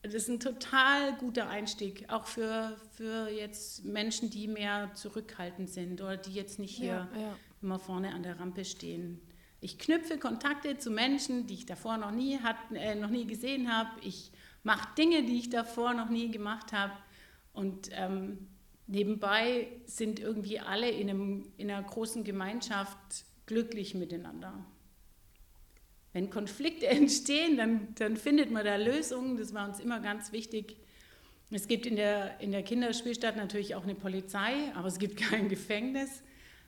das 0.04 0.16
ist 0.16 0.28
ein 0.28 0.42
total 0.42 1.14
guter 1.16 1.48
Einstieg, 1.48 2.10
auch 2.10 2.26
für, 2.28 2.76
für 2.92 3.30
jetzt 3.30 3.86
Menschen, 3.86 4.30
die 4.30 4.50
mehr 4.50 4.92
zurückhaltend 4.96 5.70
sind 5.70 6.02
oder 6.02 6.18
die 6.18 6.34
jetzt 6.34 6.60
nicht 6.60 6.76
hier 6.76 7.08
ja, 7.16 7.22
ja. 7.22 7.38
immer 7.62 7.80
vorne 7.80 8.14
an 8.14 8.22
der 8.22 8.38
Rampe 8.38 8.66
stehen. 8.66 9.22
Ich 9.62 9.80
knüpfe 9.80 10.18
Kontakte 10.18 10.78
zu 10.78 10.92
Menschen, 10.92 11.48
die 11.48 11.54
ich 11.54 11.66
davor 11.66 11.96
noch 11.96 12.12
nie, 12.12 12.38
hat, 12.40 12.58
äh, 12.74 12.96
noch 12.96 13.10
nie 13.10 13.26
gesehen 13.26 13.72
habe. 13.72 13.92
Ich 14.02 14.34
mache 14.64 14.94
Dinge, 14.98 15.24
die 15.24 15.40
ich 15.40 15.50
davor 15.50 15.94
noch 15.94 16.10
nie 16.10 16.30
gemacht 16.30 16.74
habe. 16.74 16.92
Und 17.54 17.90
ähm, 17.94 18.50
nebenbei 18.88 19.68
sind 19.86 20.20
irgendwie 20.20 20.60
alle 20.60 20.90
in, 20.90 21.10
einem, 21.10 21.52
in 21.58 21.72
einer 21.72 21.84
großen 21.84 22.24
Gemeinschaft 22.24 22.98
glücklich 23.46 23.94
miteinander. 23.96 24.66
Wenn 26.12 26.30
Konflikte 26.30 26.88
entstehen, 26.88 27.58
dann, 27.58 27.96
dann 27.96 28.18
findet 28.18 28.52
man 28.52 28.66
da 28.66 28.76
Lösungen. 28.76 29.38
Das 29.38 29.54
war 29.54 29.68
uns 29.68 29.80
immer 29.80 30.00
ganz 30.00 30.32
wichtig. 30.32 30.78
Es 31.52 31.68
gibt 31.68 31.86
in 31.86 31.96
der, 31.96 32.40
in 32.40 32.52
der 32.52 32.64
Kinderspielstadt 32.64 33.36
natürlich 33.36 33.76
auch 33.76 33.84
eine 33.84 33.96
Polizei, 33.96 34.72
aber 34.76 34.88
es 34.88 35.00
gibt 35.00 35.18
kein 35.30 35.50
Gefängnis, 35.50 36.24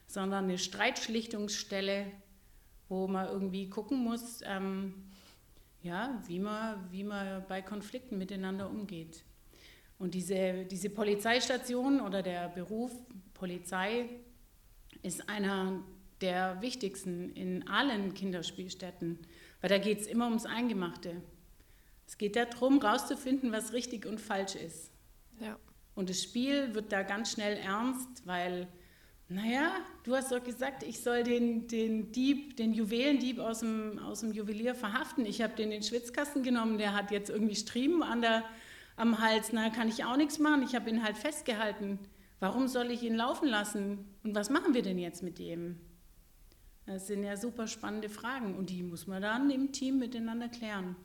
sondern 0.08 0.46
eine 0.46 0.58
Streitschlichtungsstelle, 0.58 2.12
wo 2.90 3.08
man 3.08 3.28
irgendwie 3.28 3.70
gucken 3.70 4.00
muss, 4.00 4.42
ähm, 4.46 4.94
ja, 5.82 6.22
wie, 6.28 6.40
man, 6.40 6.92
wie 6.92 7.04
man 7.04 7.46
bei 7.48 7.62
Konflikten 7.62 8.18
miteinander 8.18 8.70
umgeht. 8.70 9.24
Und 9.98 10.14
diese, 10.14 10.66
diese 10.66 10.90
Polizeistation 10.90 12.02
oder 12.02 12.22
der 12.22 12.50
Beruf 12.50 12.92
Polizei 13.34 14.10
ist 15.02 15.30
einer 15.30 15.84
der 16.22 16.62
wichtigsten 16.62 17.32
in 17.34 17.68
allen 17.68 18.14
Kinderspielstätten, 18.14 19.20
weil 19.62 19.70
da 19.70 19.78
geht 19.78 20.02
es 20.02 20.08
immer 20.08 20.26
ums 20.26 20.46
Eingemachte. 20.46 21.22
Es 22.08 22.18
geht 22.18 22.36
darum, 22.36 22.82
herauszufinden, 22.82 23.52
was 23.52 23.74
richtig 23.74 24.06
und 24.06 24.22
falsch 24.22 24.56
ist. 24.56 24.92
Ja. 25.40 25.58
Und 25.96 26.10
das 26.10 26.22
Spiel 26.22 26.76
wird 26.76 26.92
da 26.92 27.04
ganz 27.04 27.32
schnell 27.32 27.58
ernst, 27.58 28.26
weil, 28.26 28.68
naja, 29.28 29.72
du 30.04 30.16
hast 30.16 30.32
doch 30.32 30.44
gesagt, 30.44 30.84
ich 30.84 31.02
soll 31.02 31.24
den, 31.24 31.68
den 31.68 32.12
Dieb, 32.12 32.58
den 32.58 32.74
Juwelendieb 32.74 33.40
aus 33.40 33.60
dem, 33.60 34.00
aus 34.00 34.20
dem 34.20 34.34
Juwelier 34.34 34.76
verhaften. 34.76 35.26
Ich 35.26 35.42
habe 35.42 35.56
den 35.56 35.66
in 35.66 35.82
den 35.82 35.84
Schwitzkasten 35.84 36.44
genommen, 36.44 36.78
der 36.78 36.94
hat 36.94 37.12
jetzt 37.12 37.30
irgendwie 37.30 37.56
Striemen 37.56 38.04
an 38.04 38.22
der, 38.22 38.44
am 38.96 39.20
Hals. 39.20 39.52
Na, 39.52 39.70
kann 39.70 39.88
ich 39.88 40.04
auch 40.04 40.18
nichts 40.18 40.40
machen. 40.40 40.64
Ich 40.64 40.76
habe 40.76 40.90
ihn 40.90 41.04
halt 41.04 41.18
festgehalten. 41.18 42.00
Warum 42.40 42.68
soll 42.68 42.92
ich 42.92 43.04
ihn 43.04 43.16
laufen 43.16 43.48
lassen? 43.48 44.06
Und 44.24 44.36
was 44.36 44.50
machen 44.50 44.74
wir 44.74 44.82
denn 44.82 44.98
jetzt 44.98 45.24
mit 45.24 45.40
dem? 45.40 45.80
Das 46.86 47.08
sind 47.08 47.24
ja 47.24 47.36
super 47.36 47.68
spannende 47.68 48.10
Fragen 48.10 48.56
und 48.56 48.70
die 48.70 48.84
muss 48.84 49.08
man 49.08 49.22
dann 49.22 49.50
im 49.50 49.72
Team 49.72 49.98
miteinander 49.98 50.50
klären. 50.50 50.96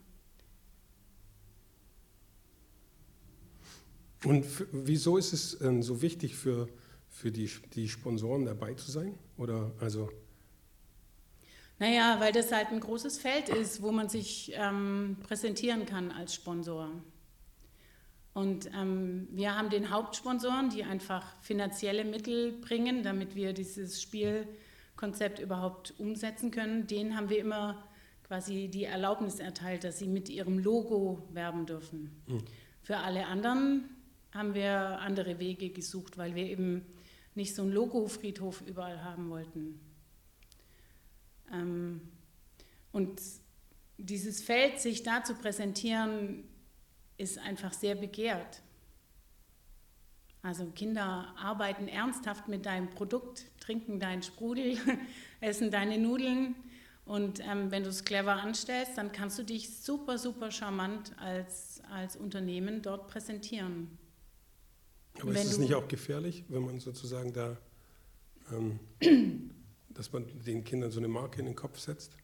Und 4.24 4.44
wieso 4.72 5.16
ist 5.16 5.32
es 5.32 5.58
ähm, 5.62 5.82
so 5.82 6.02
wichtig 6.02 6.36
für, 6.36 6.68
für 7.08 7.32
die, 7.32 7.50
die 7.72 7.88
Sponsoren 7.88 8.44
dabei 8.44 8.74
zu 8.74 8.90
sein? 8.90 9.18
Oder 9.38 9.72
also 9.80 10.10
naja, 11.78 12.20
weil 12.20 12.30
das 12.30 12.52
halt 12.52 12.68
ein 12.68 12.80
großes 12.80 13.16
Feld 13.16 13.48
ist, 13.48 13.80
wo 13.80 13.90
man 13.90 14.10
sich 14.10 14.52
ähm, 14.54 15.16
präsentieren 15.22 15.86
kann 15.86 16.10
als 16.10 16.34
Sponsor. 16.34 16.90
Und 18.32 18.70
ähm, 18.74 19.28
wir 19.32 19.56
haben 19.56 19.70
den 19.70 19.90
Hauptsponsoren, 19.90 20.70
die 20.70 20.84
einfach 20.84 21.24
finanzielle 21.40 22.04
Mittel 22.04 22.52
bringen, 22.52 23.02
damit 23.02 23.34
wir 23.34 23.52
dieses 23.52 24.00
Spiel 24.00 24.46
Konzept 24.96 25.38
überhaupt 25.38 25.94
umsetzen 25.98 26.50
können, 26.50 26.86
denen 26.86 27.16
haben 27.16 27.30
wir 27.30 27.38
immer 27.38 27.82
quasi 28.28 28.68
die 28.68 28.84
Erlaubnis 28.84 29.40
erteilt, 29.40 29.82
dass 29.82 29.98
sie 29.98 30.06
mit 30.06 30.28
ihrem 30.28 30.58
Logo 30.58 31.26
werben 31.32 31.66
dürfen. 31.66 32.22
Mhm. 32.26 32.44
Für 32.82 32.98
alle 32.98 33.26
anderen 33.26 33.88
haben 34.32 34.54
wir 34.54 35.00
andere 35.00 35.38
Wege 35.38 35.70
gesucht, 35.70 36.18
weil 36.18 36.34
wir 36.34 36.44
eben 36.44 36.84
nicht 37.34 37.54
so 37.54 37.62
einen 37.62 37.72
Logo-Friedhof 37.72 38.62
überall 38.66 39.02
haben 39.02 39.30
wollten. 39.30 39.80
Ähm, 41.52 42.02
und 42.92 43.20
dieses 43.98 44.42
Feld, 44.42 44.80
sich 44.80 45.02
da 45.02 45.24
zu 45.24 45.34
präsentieren, 45.34 46.44
ist 47.20 47.38
einfach 47.38 47.72
sehr 47.72 47.94
begehrt. 47.94 48.62
Also 50.42 50.64
Kinder 50.66 51.34
arbeiten 51.36 51.86
ernsthaft 51.86 52.48
mit 52.48 52.64
deinem 52.64 52.88
Produkt, 52.88 53.44
trinken 53.60 54.00
deinen 54.00 54.22
Sprudel, 54.22 54.78
essen 55.40 55.70
deine 55.70 55.98
Nudeln. 55.98 56.54
Und 57.04 57.40
ähm, 57.40 57.70
wenn 57.70 57.82
du 57.82 57.90
es 57.90 58.04
clever 58.04 58.36
anstellst, 58.36 58.96
dann 58.96 59.12
kannst 59.12 59.38
du 59.38 59.42
dich 59.42 59.76
super, 59.76 60.16
super 60.16 60.50
charmant 60.50 61.12
als, 61.18 61.82
als 61.90 62.16
Unternehmen 62.16 62.80
dort 62.80 63.08
präsentieren. 63.08 63.98
Aber 65.20 65.32
ist 65.32 65.44
es 65.44 65.58
nicht 65.58 65.74
auch 65.74 65.88
gefährlich, 65.88 66.44
wenn 66.48 66.64
man 66.64 66.80
sozusagen 66.80 67.32
da, 67.32 67.58
ähm, 68.50 68.80
dass 69.90 70.10
man 70.12 70.26
den 70.46 70.64
Kindern 70.64 70.90
so 70.90 71.00
eine 71.00 71.08
Marke 71.08 71.40
in 71.40 71.46
den 71.46 71.56
Kopf 71.56 71.78
setzt? 71.78 72.16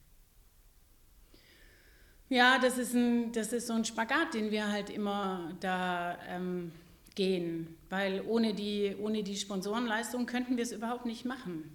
Ja, 2.28 2.58
das 2.58 2.76
ist, 2.76 2.92
ein, 2.92 3.30
das 3.32 3.52
ist 3.52 3.68
so 3.68 3.74
ein 3.74 3.84
Spagat, 3.84 4.34
den 4.34 4.50
wir 4.50 4.68
halt 4.68 4.90
immer 4.90 5.52
da 5.60 6.18
ähm, 6.28 6.72
gehen, 7.14 7.76
weil 7.88 8.20
ohne 8.26 8.52
die, 8.52 8.96
ohne 9.00 9.22
die 9.22 9.36
Sponsorenleistung 9.36 10.26
könnten 10.26 10.56
wir 10.56 10.64
es 10.64 10.72
überhaupt 10.72 11.06
nicht 11.06 11.24
machen. 11.24 11.70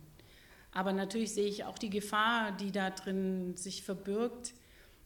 Aber 0.73 0.91
natürlich 0.91 1.31
sehe 1.31 1.47
ich 1.47 1.63
auch 1.63 1.77
die 1.77 1.89
Gefahr, 1.89 2.51
die 2.51 2.71
da 2.71 2.89
drin 2.89 3.55
sich 3.55 3.83
verbirgt. 3.83 4.53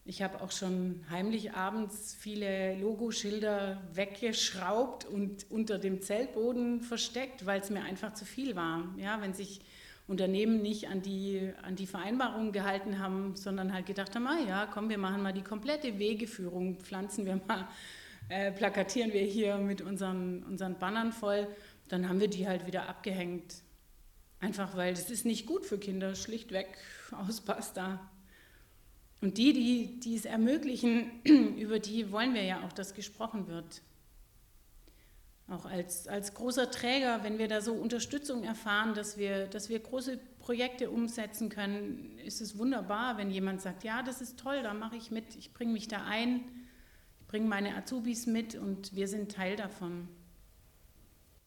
Ich 0.04 0.24
habe 0.24 0.42
auch 0.42 0.52
schon 0.52 1.04
heimlich 1.12 1.54
abends 1.54 2.16
viele 2.20 2.76
Logoschilder 2.80 3.82
weggeschraubt 3.94 5.06
und 5.06 5.46
unter 5.52 5.78
dem 5.78 6.02
Zeltboden 6.02 6.82
versteckt, 6.82 7.46
weil 7.46 7.62
es 7.62 7.70
mir 7.70 7.84
einfach 7.84 8.14
zu 8.14 8.26
viel 8.26 8.56
war. 8.56 8.84
Ja, 8.98 9.22
wenn 9.22 9.34
sich 9.34 9.62
Unternehmen 10.08 10.62
nicht 10.62 10.88
an 10.88 11.02
die, 11.02 11.52
an 11.64 11.76
die 11.76 11.88
Vereinbarungen 11.88 12.52
gehalten 12.52 13.00
haben, 13.00 13.36
sondern 13.36 13.74
halt 13.74 13.86
gedacht 13.86 14.16
haben, 14.16 14.28
ah 14.28 14.40
ja, 14.48 14.68
komm, 14.72 14.90
wir 14.90 15.00
machen 15.00 15.24
mal 15.24 15.34
die 15.34 15.42
komplette 15.42 15.98
Wegeführung, 15.98 16.80
pflanzen 16.80 17.26
wir 17.26 17.42
mal 17.48 17.68
äh, 18.30 18.52
plakatieren 18.52 19.14
wir 19.14 19.22
hier 19.22 19.58
mit 19.58 19.82
unseren, 19.82 20.44
unseren 20.44 20.80
Bannern 20.80 21.12
voll, 21.12 21.48
dann 21.88 22.10
haben 22.10 22.20
wir 22.20 22.28
die 22.28 22.48
halt 22.48 22.66
wieder 22.66 22.90
abgehängt. 22.90 23.62
Einfach 24.40 24.76
weil 24.76 24.94
das 24.94 25.10
ist 25.10 25.26
nicht 25.26 25.46
gut 25.46 25.66
für 25.66 25.78
Kinder, 25.78 26.16
schlichtweg 26.16 26.68
aus 27.12 27.42
Pasta. 27.42 28.00
Und 29.22 29.38
die, 29.38 29.54
die, 29.54 30.00
die 30.00 30.16
es 30.16 30.26
ermöglichen, 30.26 31.22
über 31.58 31.80
die 31.80 32.12
wollen 32.12 32.34
wir 32.34 32.44
ja 32.44 32.66
auch, 32.66 32.74
dass 32.74 32.94
gesprochen 32.94 33.48
wird. 33.48 33.82
Auch 35.48 35.66
als, 35.66 36.08
als 36.08 36.34
großer 36.34 36.72
Träger, 36.72 37.24
wenn 37.24 37.38
wir 37.38 37.48
da 37.48 37.62
so 37.62 37.74
Unterstützung 37.74 38.44
erfahren, 38.44 38.96
dass 38.96 39.18
wir, 39.18 39.46
dass 39.46 39.70
wir 39.70 39.80
große 39.80 40.18
Projekte 40.40 40.90
umsetzen 40.90 41.50
können, 41.50 42.18
ist 42.20 42.42
es 42.42 42.58
wunderbar, 42.58 43.18
wenn 43.18 43.30
jemand 43.30 43.62
sagt, 43.62 43.84
ja, 43.84 44.02
das 44.02 44.22
ist 44.22 44.40
toll, 44.40 44.64
da 44.64 44.74
mache 44.74 44.96
ich 44.96 45.12
mit, 45.12 45.36
ich 45.36 45.54
bringe 45.54 45.74
mich 45.74 45.88
da 45.88 46.04
ein 46.06 46.44
bringe 47.36 47.50
meine 47.50 47.76
Azubis 47.76 48.28
mit 48.28 48.56
und 48.56 48.96
wir 48.96 49.10
sind 49.10 49.30
Teil 49.30 49.58
davon. 49.58 50.08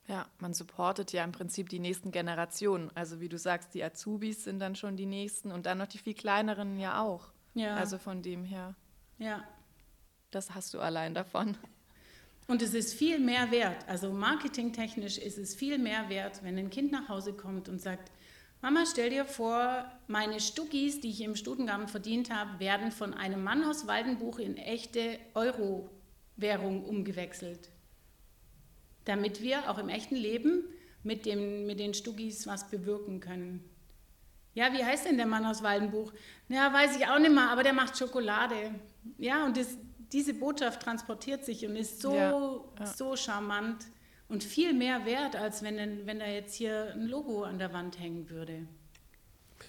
Ja, 0.06 0.26
man 0.38 0.52
supportet 0.52 1.12
ja 1.12 1.24
im 1.24 1.32
Prinzip 1.32 1.70
die 1.70 1.78
nächsten 1.78 2.10
Generationen. 2.10 2.90
Also 2.94 3.20
wie 3.20 3.28
du 3.30 3.38
sagst, 3.38 3.72
die 3.72 3.82
Azubis 3.82 4.44
sind 4.44 4.58
dann 4.58 4.74
schon 4.74 4.98
die 4.98 5.06
nächsten 5.06 5.50
und 5.50 5.64
dann 5.64 5.78
noch 5.78 5.86
die 5.86 5.96
viel 5.96 6.12
kleineren 6.12 6.78
ja 6.78 7.00
auch. 7.00 7.28
Ja. 7.54 7.76
Also 7.76 7.96
von 7.96 8.22
dem 8.22 8.44
her. 8.44 8.74
Ja. 9.18 9.44
Das 10.30 10.54
hast 10.54 10.74
du 10.74 10.80
allein 10.80 11.14
davon. 11.14 11.56
Und 12.48 12.62
es 12.62 12.72
ist 12.72 12.94
viel 12.94 13.18
mehr 13.18 13.50
wert. 13.50 13.86
Also 13.86 14.10
marketingtechnisch 14.10 15.18
ist 15.18 15.36
es 15.36 15.54
viel 15.54 15.76
mehr 15.76 16.08
wert, 16.08 16.42
wenn 16.42 16.56
ein 16.56 16.70
Kind 16.70 16.90
nach 16.90 17.08
Hause 17.10 17.34
kommt 17.34 17.68
und 17.68 17.78
sagt, 17.78 18.10
Mama, 18.62 18.84
stell 18.90 19.10
dir 19.10 19.26
vor, 19.26 19.84
meine 20.08 20.40
Stuckis, 20.40 21.00
die 21.00 21.10
ich 21.10 21.20
im 21.20 21.36
Studiengang 21.36 21.88
verdient 21.88 22.30
habe, 22.30 22.58
werden 22.58 22.90
von 22.90 23.12
einem 23.12 23.44
Mann 23.44 23.62
aus 23.62 23.86
Waldenbuch 23.86 24.38
in 24.38 24.56
echte 24.56 25.18
Euro-Währung 25.34 26.84
umgewechselt. 26.84 27.68
Damit 29.04 29.42
wir 29.42 29.70
auch 29.70 29.78
im 29.78 29.90
echten 29.90 30.16
Leben 30.16 30.64
mit, 31.02 31.26
dem, 31.26 31.66
mit 31.66 31.78
den 31.78 31.92
Stuckis 31.92 32.46
was 32.46 32.70
bewirken 32.70 33.20
können. 33.20 33.62
Ja, 34.54 34.72
wie 34.72 34.84
heißt 34.84 35.04
denn 35.04 35.18
der 35.18 35.26
Mann 35.26 35.44
aus 35.44 35.62
Waldenbuch? 35.62 36.12
Ja, 36.48 36.72
weiß 36.72 36.96
ich 36.96 37.06
auch 37.06 37.18
nicht 37.18 37.32
mehr, 37.32 37.50
aber 37.50 37.62
der 37.62 37.74
macht 37.74 37.96
Schokolade. 37.96 38.74
Ja, 39.18 39.44
und 39.44 39.56
das, 39.56 39.76
diese 40.12 40.34
Botschaft 40.34 40.82
transportiert 40.82 41.44
sich 41.44 41.66
und 41.66 41.76
ist 41.76 42.00
so, 42.00 42.14
ja, 42.14 42.30
ja. 42.78 42.86
so 42.86 43.16
charmant 43.16 43.84
und 44.28 44.44
viel 44.44 44.72
mehr 44.72 45.04
wert, 45.06 45.36
als 45.36 45.62
wenn, 45.62 46.06
wenn 46.06 46.18
da 46.18 46.26
jetzt 46.26 46.54
hier 46.54 46.92
ein 46.94 47.06
Logo 47.06 47.44
an 47.44 47.58
der 47.58 47.72
Wand 47.72 47.98
hängen 47.98 48.28
würde. 48.30 48.66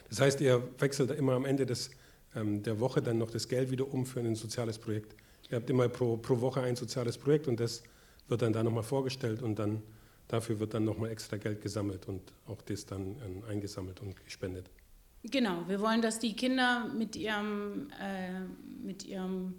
Das 0.10 0.20
heißt, 0.20 0.42
ihr 0.42 0.68
wechselt 0.80 1.12
immer 1.12 1.34
am 1.34 1.46
Ende 1.46 1.66
des, 1.66 1.92
ähm, 2.36 2.64
der 2.64 2.80
Woche 2.80 3.02
dann 3.02 3.18
noch 3.18 3.32
das 3.32 3.48
Geld 3.48 3.72
wieder 3.72 3.92
um 3.92 4.06
für 4.06 4.20
ein 4.20 4.36
soziales 4.36 4.78
Projekt. 4.78 5.16
Ihr 5.50 5.58
habt 5.58 5.70
immer 5.70 5.90
pro, 5.90 6.18
pro 6.18 6.42
Woche 6.42 6.62
ein 6.62 6.76
soziales 6.76 7.18
Projekt 7.18 7.48
und 7.48 7.60
das 7.60 7.84
wird 8.28 8.42
dann 8.42 8.54
da 8.54 8.64
nochmal 8.64 8.84
vorgestellt 8.84 9.42
und 9.42 9.58
dann 9.58 9.82
dafür 10.28 10.60
wird 10.60 10.74
dann 10.74 10.86
nochmal 10.86 11.10
extra 11.10 11.38
Geld 11.38 11.62
gesammelt 11.62 12.08
und 12.08 12.22
auch 12.48 12.62
das 12.62 12.86
dann 12.86 13.16
ähm, 13.26 13.44
eingesammelt 13.50 14.00
und 14.02 14.24
gespendet. 14.24 14.70
Genau, 15.24 15.68
wir 15.68 15.82
wollen, 15.82 16.02
dass 16.02 16.20
die 16.20 16.34
Kinder 16.34 16.88
mit 16.96 17.16
ihrem, 17.16 17.90
äh, 18.00 18.40
mit 18.82 19.06
ihrem 19.06 19.56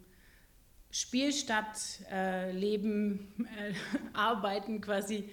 Spielstadtleben, 0.91 3.29
äh, 3.57 3.71
äh, 3.71 3.75
arbeiten 4.13 4.81
quasi, 4.81 5.29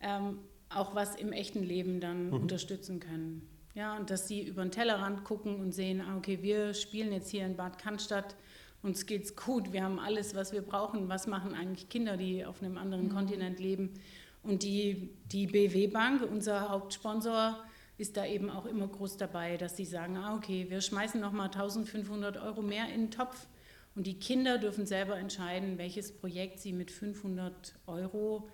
ähm, 0.00 0.38
auch 0.70 0.94
was 0.94 1.16
im 1.16 1.32
echten 1.32 1.62
Leben 1.62 2.00
dann 2.00 2.28
mhm. 2.28 2.34
unterstützen 2.34 3.00
können. 3.00 3.46
Ja, 3.74 3.96
und 3.96 4.10
dass 4.10 4.28
sie 4.28 4.42
über 4.42 4.62
den 4.62 4.70
Tellerrand 4.70 5.24
gucken 5.24 5.60
und 5.60 5.72
sehen, 5.72 6.02
ah, 6.02 6.16
okay, 6.16 6.42
wir 6.42 6.74
spielen 6.74 7.12
jetzt 7.12 7.30
hier 7.30 7.46
in 7.46 7.56
Bad 7.56 7.78
Cannstatt, 7.78 8.36
uns 8.82 9.06
geht's 9.06 9.36
gut, 9.36 9.72
wir 9.72 9.84
haben 9.84 9.98
alles, 9.98 10.34
was 10.34 10.52
wir 10.52 10.62
brauchen. 10.62 11.08
Was 11.08 11.26
machen 11.26 11.54
eigentlich 11.54 11.88
Kinder, 11.88 12.16
die 12.16 12.44
auf 12.44 12.62
einem 12.62 12.78
anderen 12.78 13.04
mhm. 13.04 13.10
Kontinent 13.10 13.60
leben? 13.60 13.94
Und 14.42 14.64
die, 14.64 15.10
die 15.30 15.46
BW 15.46 15.86
Bank, 15.86 16.22
unser 16.28 16.68
Hauptsponsor, 16.68 17.62
ist 17.96 18.16
da 18.16 18.26
eben 18.26 18.50
auch 18.50 18.66
immer 18.66 18.88
groß 18.88 19.16
dabei, 19.16 19.56
dass 19.56 19.76
sie 19.76 19.84
sagen, 19.84 20.16
ah, 20.16 20.34
okay, 20.34 20.66
wir 20.68 20.80
schmeißen 20.80 21.20
nochmal 21.20 21.46
1500 21.46 22.38
Euro 22.38 22.60
mehr 22.60 22.88
in 22.88 23.02
den 23.02 23.10
Topf 23.12 23.46
und 23.94 24.06
die 24.06 24.18
Kinder 24.18 24.58
dürfen 24.58 24.86
selber 24.86 25.18
entscheiden, 25.18 25.78
welches 25.78 26.12
Projekt 26.12 26.60
sie 26.60 26.72
mit 26.72 26.90
500 26.90 27.74
Euro 27.86 28.48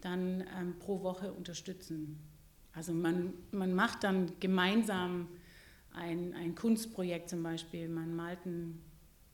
dann 0.00 0.44
ähm, 0.58 0.78
pro 0.78 1.02
Woche 1.02 1.32
unterstützen. 1.32 2.18
Also 2.72 2.92
man, 2.92 3.32
man 3.52 3.74
macht 3.74 4.02
dann 4.02 4.32
gemeinsam 4.40 5.28
ein, 5.92 6.34
ein 6.34 6.54
Kunstprojekt 6.54 7.28
zum 7.28 7.42
Beispiel, 7.42 7.88
man 7.88 8.16
malt 8.16 8.44
ein, 8.46 8.82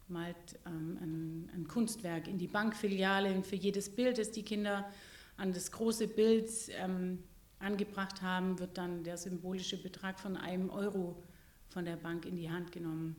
malt, 0.09 0.37
ähm, 0.67 0.99
ein, 1.01 1.51
ein 1.55 1.69
Kunstwerk 1.69 2.29
in 2.29 2.37
die 2.37 2.49
Bankfiliale 2.49 3.33
und 3.33 3.47
für 3.47 3.57
jedes 3.57 3.95
Bild, 3.95 4.19
das 4.19 4.31
die 4.31 4.43
Kinder 4.43 4.91
an 5.37 5.53
das 5.53 5.71
große 5.71 6.09
Bild 6.09 6.51
ähm, 6.81 7.23
angebracht 7.61 8.23
haben, 8.23 8.59
wird 8.59 8.77
dann 8.77 9.05
der 9.05 9.17
symbolische 9.17 9.81
Betrag 9.81 10.21
von 10.21 10.37
einem 10.37 10.69
Euro 10.69 11.23
von 11.69 11.85
der 11.85 11.97
Bank 11.97 12.27
in 12.27 12.37
die 12.37 12.51
Hand 12.51 12.73
genommen. 12.73 13.17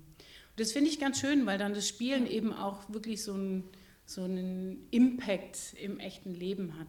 Das 0.59 0.73
finde 0.73 0.89
ich 0.89 0.99
ganz 0.99 1.21
schön, 1.21 1.45
weil 1.45 1.57
dann 1.57 1.73
das 1.73 1.87
Spielen 1.87 2.27
eben 2.27 2.51
auch 2.51 2.81
wirklich 2.89 3.23
so, 3.23 3.33
ein, 3.33 3.63
so 4.05 4.23
einen 4.23 4.87
Impact 4.91 5.73
im 5.81 5.99
echten 5.99 6.33
Leben 6.33 6.77
hat. 6.77 6.87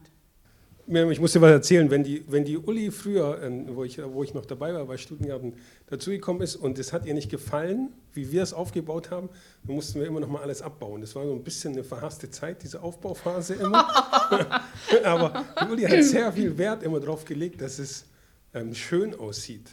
Ich 1.12 1.20
muss 1.20 1.34
dir 1.34 1.40
was 1.40 1.52
erzählen, 1.52 1.88
wenn 1.88 2.02
die, 2.02 2.24
wenn 2.26 2.44
die 2.44 2.58
Uli 2.58 2.90
früher, 2.90 3.40
ähm, 3.44 3.76
wo 3.76 3.84
ich, 3.84 4.02
wo 4.02 4.24
ich 4.24 4.34
noch 4.34 4.44
dabei 4.44 4.74
war 4.74 4.84
bei 4.86 4.96
Studiengarten, 4.96 5.54
dazugekommen 5.86 6.42
ist 6.42 6.56
und 6.56 6.80
es 6.80 6.92
hat 6.92 7.06
ihr 7.06 7.14
nicht 7.14 7.30
gefallen, 7.30 7.92
wie 8.12 8.32
wir 8.32 8.42
es 8.42 8.52
aufgebaut 8.52 9.12
haben, 9.12 9.28
dann 9.64 9.76
mussten 9.76 10.00
wir 10.00 10.08
immer 10.08 10.18
noch 10.18 10.28
mal 10.28 10.42
alles 10.42 10.62
abbauen. 10.62 11.00
Das 11.00 11.14
war 11.14 11.24
so 11.24 11.32
ein 11.32 11.44
bisschen 11.44 11.74
eine 11.74 11.84
verhasste 11.84 12.28
Zeit, 12.28 12.64
diese 12.64 12.82
Aufbauphase 12.82 13.54
immer. 13.54 13.88
Aber 15.04 15.44
die 15.62 15.70
Uli 15.70 15.82
hat 15.84 16.02
sehr 16.02 16.32
viel 16.32 16.58
Wert 16.58 16.82
immer 16.82 16.98
darauf 16.98 17.24
gelegt, 17.24 17.60
dass 17.60 17.78
es 17.78 18.06
ähm, 18.52 18.74
schön 18.74 19.14
aussieht. 19.14 19.70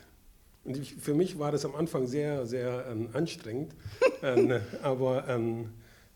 Und 0.67 0.75
ich, 0.75 0.95
für 0.95 1.13
mich 1.13 1.39
war 1.39 1.53
das 1.53 1.63
am 1.63 1.75
Anfang 1.75 2.07
sehr, 2.07 2.45
sehr 2.45 2.87
ähm, 2.91 3.07
anstrengend. 3.13 3.73
ähm, 4.21 4.59
aber 4.83 5.25
ähm, 5.29 5.69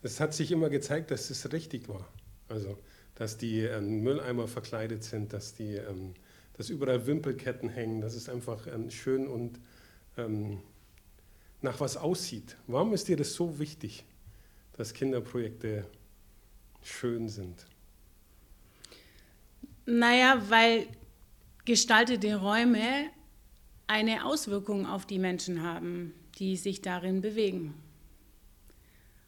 es 0.04 0.20
hat 0.20 0.34
sich 0.34 0.52
immer 0.52 0.70
gezeigt, 0.70 1.10
dass 1.10 1.30
es 1.30 1.54
richtig 1.54 1.88
war. 1.88 2.06
Also, 2.50 2.78
dass 3.16 3.38
die 3.38 3.62
ähm, 3.62 4.02
Mülleimer 4.02 4.50
verkleidet 4.50 5.06
sind, 5.06 5.32
dass, 5.32 5.54
die, 5.54 5.76
ähm, 5.76 6.16
dass 6.58 6.70
überall 6.70 7.08
Wimpelketten 7.08 7.70
hängen, 7.70 8.02
dass 8.02 8.14
es 8.14 8.28
einfach 8.28 8.68
schön 8.90 9.28
und 9.28 9.60
nach 11.62 11.80
was 11.80 11.96
aussieht. 11.96 12.58
Warum 12.68 12.94
ist 12.94 13.08
dir 13.08 13.16
das 13.16 13.34
so 13.34 13.60
wichtig, 13.60 14.04
dass 14.74 14.94
Kinderprojekte 14.94 15.86
schön 16.84 17.30
sind? 17.30 17.66
Naja, 19.86 20.44
weil 20.50 20.88
gestaltete 21.64 22.36
Räume 22.36 23.10
eine 23.92 24.26
Auswirkung 24.26 24.86
auf 24.86 25.06
die 25.06 25.20
Menschen 25.20 25.64
haben, 25.64 26.14
die 26.40 26.56
sich 26.56 26.82
darin 26.82 27.20
bewegen. 27.20 27.74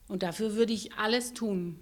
Und 0.08 0.24
dafür 0.24 0.56
würde 0.56 0.72
ich 0.72 0.94
alles 0.94 1.34
tun. 1.34 1.80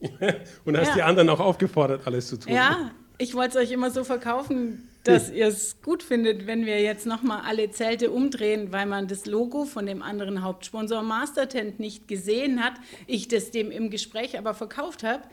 Und 0.64 0.78
hast 0.78 0.88
ja. 0.88 0.94
die 0.94 1.02
anderen 1.02 1.28
auch 1.28 1.40
aufgefordert, 1.40 2.06
alles 2.06 2.28
zu 2.28 2.38
tun. 2.38 2.52
Ja, 2.52 2.92
ich 3.18 3.34
wollte 3.34 3.58
es 3.58 3.66
euch 3.66 3.72
immer 3.72 3.90
so 3.90 4.04
verkaufen, 4.04 4.88
dass 5.04 5.30
ihr 5.32 5.48
es 5.48 5.82
gut 5.82 6.02
findet, 6.02 6.46
wenn 6.46 6.64
wir 6.64 6.80
jetzt 6.80 7.04
nochmal 7.04 7.42
alle 7.44 7.70
Zelte 7.72 8.10
umdrehen, 8.10 8.72
weil 8.72 8.86
man 8.86 9.06
das 9.06 9.26
Logo 9.26 9.66
von 9.66 9.84
dem 9.84 10.02
anderen 10.02 10.42
Hauptsponsor 10.42 11.02
Mastertent 11.02 11.78
nicht 11.78 12.08
gesehen 12.08 12.64
hat, 12.64 12.74
ich 13.06 13.28
das 13.28 13.50
dem 13.50 13.70
im 13.70 13.90
Gespräch 13.90 14.38
aber 14.38 14.54
verkauft 14.54 15.02
habe. 15.02 15.24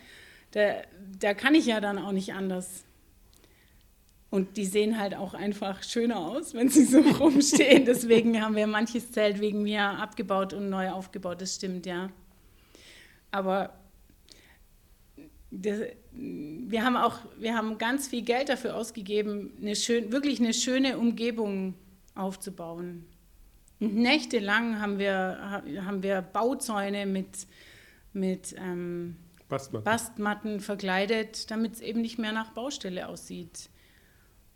Da, 0.52 0.82
da 1.20 1.34
kann 1.34 1.56
ich 1.56 1.68
ja 1.68 1.80
dann 1.80 1.98
auch 1.98 2.12
nicht 2.12 2.34
anders. 2.34 2.84
Und 4.36 4.58
die 4.58 4.66
sehen 4.66 5.00
halt 5.00 5.16
auch 5.16 5.34
einfach 5.34 5.82
schöner 5.82 6.18
aus, 6.18 6.54
wenn 6.54 6.68
sie 6.68 6.84
so 6.84 7.00
rumstehen. 7.20 7.86
Deswegen 7.86 8.42
haben 8.42 8.58
wir 8.58 8.68
manches 8.68 9.10
Zelt 9.14 9.40
wegen 9.40 9.64
mir 9.64 9.82
abgebaut 9.82 10.52
und 10.52 10.70
neu 10.70 10.92
aufgebaut. 10.92 11.40
Das 11.40 11.56
stimmt, 11.56 11.86
ja. 11.86 12.10
Aber 13.32 13.74
das, 15.52 15.80
wir 16.12 16.84
haben 16.84 16.98
auch, 16.98 17.20
wir 17.40 17.56
haben 17.56 17.78
ganz 17.78 18.10
viel 18.10 18.24
Geld 18.24 18.50
dafür 18.50 18.76
ausgegeben, 18.76 19.54
eine 19.62 19.74
schön, 19.74 20.12
wirklich 20.12 20.42
eine 20.42 20.54
schöne 20.54 20.98
Umgebung 20.98 21.76
aufzubauen. 22.14 23.06
Und 23.80 23.96
nächtelang 23.96 24.82
haben 24.82 25.00
wir, 25.00 25.64
haben 25.86 26.04
wir 26.04 26.22
Bauzäune 26.22 27.06
mit, 27.06 27.48
mit 28.12 28.54
ähm, 28.58 29.16
Bastmatten. 29.48 29.86
Bastmatten 29.86 30.60
verkleidet, 30.60 31.50
damit 31.50 31.76
es 31.76 31.80
eben 31.80 32.02
nicht 32.02 32.20
mehr 32.20 32.34
nach 32.34 32.52
Baustelle 32.52 33.08
aussieht. 33.08 33.70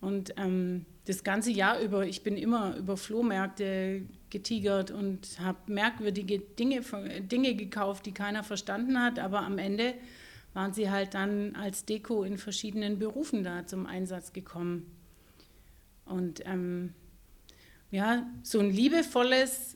Und 0.02 0.34
ähm, 0.38 0.86
das 1.06 1.24
ganze 1.24 1.52
Jahr 1.52 1.80
über, 1.80 2.06
ich 2.06 2.24
bin 2.24 2.38
immer 2.38 2.78
über 2.78 2.96
Flohmärkte 2.96 4.04
getigert 4.30 4.92
und 4.92 5.40
habe 5.40 5.58
merkwürdige 5.68 6.40
Dinge, 6.40 6.82
Dinge 7.22 7.56
gekauft, 7.56 8.06
die 8.06 8.14
keiner 8.14 8.44
verstanden 8.44 9.02
hat, 9.02 9.20
aber 9.20 9.40
am 9.42 9.58
Ende 9.58 9.96
waren 10.54 10.74
sie 10.74 10.90
halt 10.90 11.14
dann 11.14 11.56
als 11.56 11.86
Deko 11.86 12.24
in 12.24 12.38
verschiedenen 12.38 13.00
Berufen 13.00 13.44
da 13.44 13.66
zum 13.66 13.86
Einsatz 13.86 14.34
gekommen. 14.34 14.86
Und 16.06 16.44
ähm, 16.46 16.94
ja, 17.92 18.28
so 18.44 18.60
ein 18.60 18.72
liebevolles, 18.72 19.76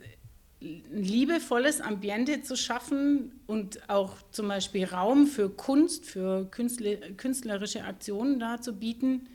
ein 0.61 1.03
liebevolles 1.03 1.81
Ambiente 1.81 2.41
zu 2.41 2.55
schaffen 2.55 3.39
und 3.45 3.89
auch 3.89 4.21
zum 4.31 4.47
Beispiel 4.47 4.85
Raum 4.85 5.27
für 5.27 5.49
Kunst, 5.49 6.05
für 6.05 6.45
künstlerische 6.45 7.83
Aktionen 7.83 8.39
da 8.39 8.61
zu 8.61 8.73
bieten, 8.73 9.27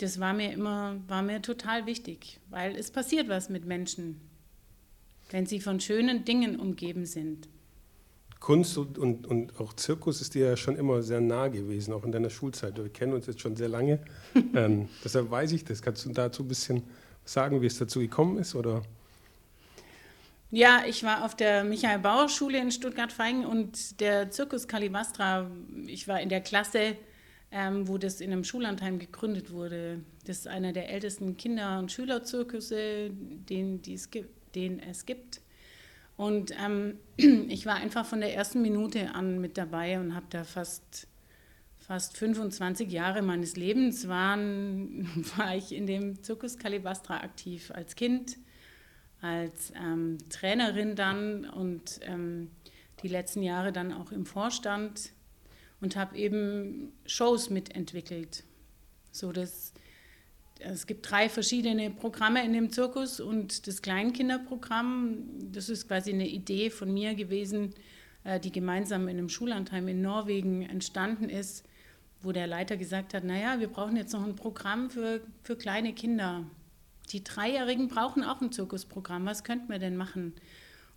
das 0.00 0.18
war 0.18 0.32
mir 0.32 0.52
immer, 0.52 0.96
war 1.08 1.22
mir 1.22 1.42
total 1.42 1.86
wichtig, 1.86 2.40
weil 2.48 2.74
es 2.74 2.90
passiert 2.90 3.28
was 3.28 3.50
mit 3.50 3.66
Menschen, 3.66 4.20
wenn 5.30 5.46
sie 5.46 5.60
von 5.60 5.78
schönen 5.78 6.24
Dingen 6.24 6.58
umgeben 6.58 7.04
sind. 7.04 7.48
Kunst 8.40 8.78
und, 8.78 8.96
und, 8.96 9.26
und 9.26 9.60
auch 9.60 9.74
Zirkus 9.74 10.22
ist 10.22 10.34
dir 10.34 10.46
ja 10.46 10.56
schon 10.56 10.76
immer 10.76 11.02
sehr 11.02 11.20
nah 11.20 11.48
gewesen, 11.48 11.92
auch 11.92 12.04
in 12.04 12.12
deiner 12.12 12.30
Schulzeit. 12.30 12.78
Wir 12.78 12.88
kennen 12.88 13.12
uns 13.12 13.26
jetzt 13.26 13.40
schon 13.42 13.54
sehr 13.54 13.68
lange. 13.68 14.00
ähm, 14.54 14.88
deshalb 15.04 15.30
weiß 15.30 15.52
ich 15.52 15.64
das. 15.64 15.82
Kannst 15.82 16.06
du 16.06 16.10
dazu 16.10 16.42
ein 16.42 16.48
bisschen 16.48 16.82
sagen, 17.26 17.60
wie 17.60 17.66
es 17.66 17.76
dazu 17.76 18.00
gekommen 18.00 18.38
ist? 18.38 18.54
Oder? 18.54 18.82
Ja, 20.50 20.84
ich 20.88 21.04
war 21.04 21.26
auf 21.26 21.36
der 21.36 21.64
Michael-Bauer-Schule 21.64 22.58
in 22.58 22.72
Stuttgart-Feingen 22.72 23.44
und 23.44 24.00
der 24.00 24.30
Zirkus 24.30 24.66
Calibastra, 24.66 25.50
ich 25.86 26.08
war 26.08 26.20
in 26.20 26.30
der 26.30 26.40
Klasse 26.40 26.96
ähm, 27.52 27.88
wo 27.88 27.98
das 27.98 28.20
in 28.20 28.32
einem 28.32 28.44
Schullandheim 28.44 28.98
gegründet 28.98 29.50
wurde. 29.50 30.00
Das 30.24 30.38
ist 30.38 30.46
einer 30.46 30.72
der 30.72 30.90
ältesten 30.90 31.36
Kinder- 31.36 31.78
und 31.78 31.90
Schülerzirkusse, 31.90 33.10
den, 33.10 33.80
es, 33.88 34.10
gibt, 34.10 34.54
den 34.54 34.80
es 34.80 35.04
gibt. 35.04 35.40
Und 36.16 36.52
ähm, 36.62 36.98
ich 37.48 37.66
war 37.66 37.76
einfach 37.76 38.06
von 38.06 38.20
der 38.20 38.34
ersten 38.34 38.62
Minute 38.62 39.14
an 39.14 39.40
mit 39.40 39.58
dabei 39.58 39.98
und 39.98 40.14
habe 40.14 40.26
da 40.30 40.44
fast, 40.44 41.08
fast 41.78 42.16
25 42.16 42.90
Jahre 42.90 43.22
meines 43.22 43.56
Lebens 43.56 44.06
waren, 44.06 45.08
war 45.36 45.56
ich 45.56 45.72
in 45.72 45.86
dem 45.86 46.22
Zirkus 46.22 46.56
Calibastra 46.56 47.16
aktiv 47.16 47.72
als 47.74 47.96
Kind, 47.96 48.36
als 49.22 49.72
ähm, 49.76 50.18
Trainerin 50.28 50.94
dann 50.94 51.46
und 51.50 51.98
ähm, 52.02 52.50
die 53.02 53.08
letzten 53.08 53.42
Jahre 53.42 53.72
dann 53.72 53.92
auch 53.92 54.12
im 54.12 54.24
Vorstand 54.24 55.12
und 55.80 55.96
habe 55.96 56.16
eben 56.16 56.92
Shows 57.06 57.50
mitentwickelt. 57.50 58.44
So 59.12 59.32
dass 59.32 59.72
es 60.60 60.86
gibt 60.86 61.10
drei 61.10 61.28
verschiedene 61.28 61.90
Programme 61.90 62.44
in 62.44 62.52
dem 62.52 62.70
Zirkus 62.70 63.18
und 63.18 63.66
das 63.66 63.82
Kleinkinderprogramm, 63.82 65.52
das 65.52 65.68
ist 65.68 65.88
quasi 65.88 66.12
eine 66.12 66.28
Idee 66.28 66.70
von 66.70 66.92
mir 66.92 67.14
gewesen, 67.14 67.74
äh, 68.24 68.38
die 68.38 68.52
gemeinsam 68.52 69.08
in 69.08 69.18
einem 69.18 69.28
Schullandheim 69.28 69.88
in 69.88 70.02
Norwegen 70.02 70.62
entstanden 70.62 71.28
ist, 71.28 71.64
wo 72.22 72.32
der 72.32 72.46
Leiter 72.46 72.76
gesagt 72.76 73.14
hat, 73.14 73.24
naja, 73.24 73.58
wir 73.58 73.68
brauchen 73.68 73.96
jetzt 73.96 74.12
noch 74.12 74.24
ein 74.24 74.36
Programm 74.36 74.90
für, 74.90 75.22
für 75.42 75.56
kleine 75.56 75.94
Kinder. 75.94 76.44
Die 77.10 77.24
Dreijährigen 77.24 77.88
brauchen 77.88 78.22
auch 78.22 78.40
ein 78.40 78.52
Zirkusprogramm, 78.52 79.24
was 79.24 79.42
könnten 79.44 79.70
wir 79.70 79.78
denn 79.78 79.96
machen? 79.96 80.34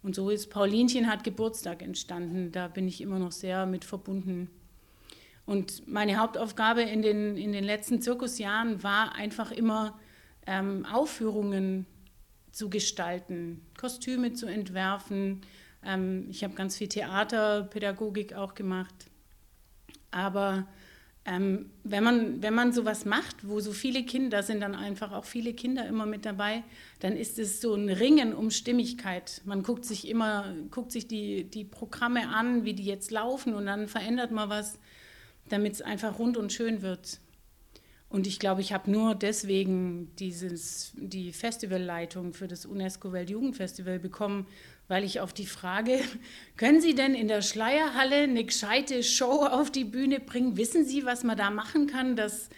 Und 0.03 0.15
so 0.15 0.29
ist 0.29 0.49
Paulinchen 0.49 1.09
hat 1.09 1.23
Geburtstag 1.23 1.81
entstanden, 1.81 2.51
da 2.51 2.67
bin 2.67 2.89
ich 2.89 2.99
immer 2.99 3.19
noch 3.19 3.31
sehr 3.31 3.65
mit 3.65 3.85
verbunden. 3.85 4.49
Und 5.45 5.87
meine 5.87 6.17
Hauptaufgabe 6.17 6.81
in 6.81 7.01
den, 7.01 7.37
in 7.37 7.51
den 7.51 7.63
letzten 7.63 8.01
Zirkusjahren 8.01 8.81
war 8.83 9.15
einfach 9.15 9.51
immer 9.51 9.99
ähm, 10.47 10.85
Aufführungen 10.85 11.85
zu 12.51 12.69
gestalten, 12.69 13.61
Kostüme 13.77 14.33
zu 14.33 14.45
entwerfen. 14.45 15.41
Ähm, 15.83 16.27
ich 16.29 16.43
habe 16.43 16.53
ganz 16.53 16.77
viel 16.77 16.87
Theaterpädagogik 16.87 18.33
auch 18.33 18.53
gemacht. 18.53 18.93
Aber 20.11 20.65
ähm, 21.25 21.71
wenn, 21.83 22.03
man, 22.03 22.43
wenn 22.43 22.53
man 22.53 22.71
sowas 22.73 23.05
macht, 23.05 23.47
wo 23.47 23.59
so 23.59 23.71
viele 23.71 24.03
Kinder 24.03 24.43
sind, 24.43 24.61
dann 24.61 24.75
einfach 24.75 25.11
auch 25.11 25.25
viele 25.25 25.53
Kinder 25.53 25.85
immer 25.87 26.05
mit 26.05 26.25
dabei, 26.25 26.63
dann 26.99 27.17
ist 27.17 27.39
es 27.39 27.61
so 27.61 27.73
ein 27.75 27.89
Ringen 27.89 28.33
um 28.33 28.51
Stimmigkeit. 28.51 29.41
Man 29.45 29.63
guckt 29.63 29.85
sich 29.85 30.07
immer, 30.07 30.53
guckt 30.69 30.91
sich 30.91 31.07
die, 31.07 31.45
die 31.45 31.63
Programme 31.63 32.29
an, 32.29 32.65
wie 32.65 32.73
die 32.73 32.85
jetzt 32.85 33.11
laufen 33.11 33.53
und 33.53 33.65
dann 33.65 33.87
verändert 33.87 34.31
man 34.31 34.49
was 34.49 34.79
damit 35.49 35.73
es 35.73 35.81
einfach 35.81 36.19
rund 36.19 36.37
und 36.37 36.51
schön 36.51 36.81
wird. 36.81 37.19
Und 38.13 38.27
ich 38.27 38.37
glaube, 38.37 38.61
ich 38.61 38.73
habe 38.73 38.91
nur 38.91 39.15
deswegen 39.15 40.15
dieses, 40.17 40.93
die 40.95 41.33
Festivalleitung 41.33 42.33
für 42.33 42.47
das 42.47 42.63
UNESCO 42.63 43.11
Weltjugendfestival 43.11 43.97
bekommen, 43.97 44.45
weil 44.87 45.03
ich 45.03 45.19
auf 45.19 45.33
die 45.33 45.47
Frage, 45.47 45.99
können 46.55 46.79
Sie 46.79 46.93
denn 46.93 47.15
in 47.15 47.27
der 47.27 47.41
Schleierhalle 47.41 48.17
eine 48.17 48.43
gescheite 48.43 49.01
Show 49.01 49.45
auf 49.45 49.71
die 49.71 49.83
Bühne 49.83 50.19
bringen? 50.19 50.57
Wissen 50.57 50.85
Sie, 50.85 51.05
was 51.05 51.23
man 51.23 51.37
da 51.37 51.49
machen 51.49 51.87
kann, 51.87 52.15
dass 52.15 52.49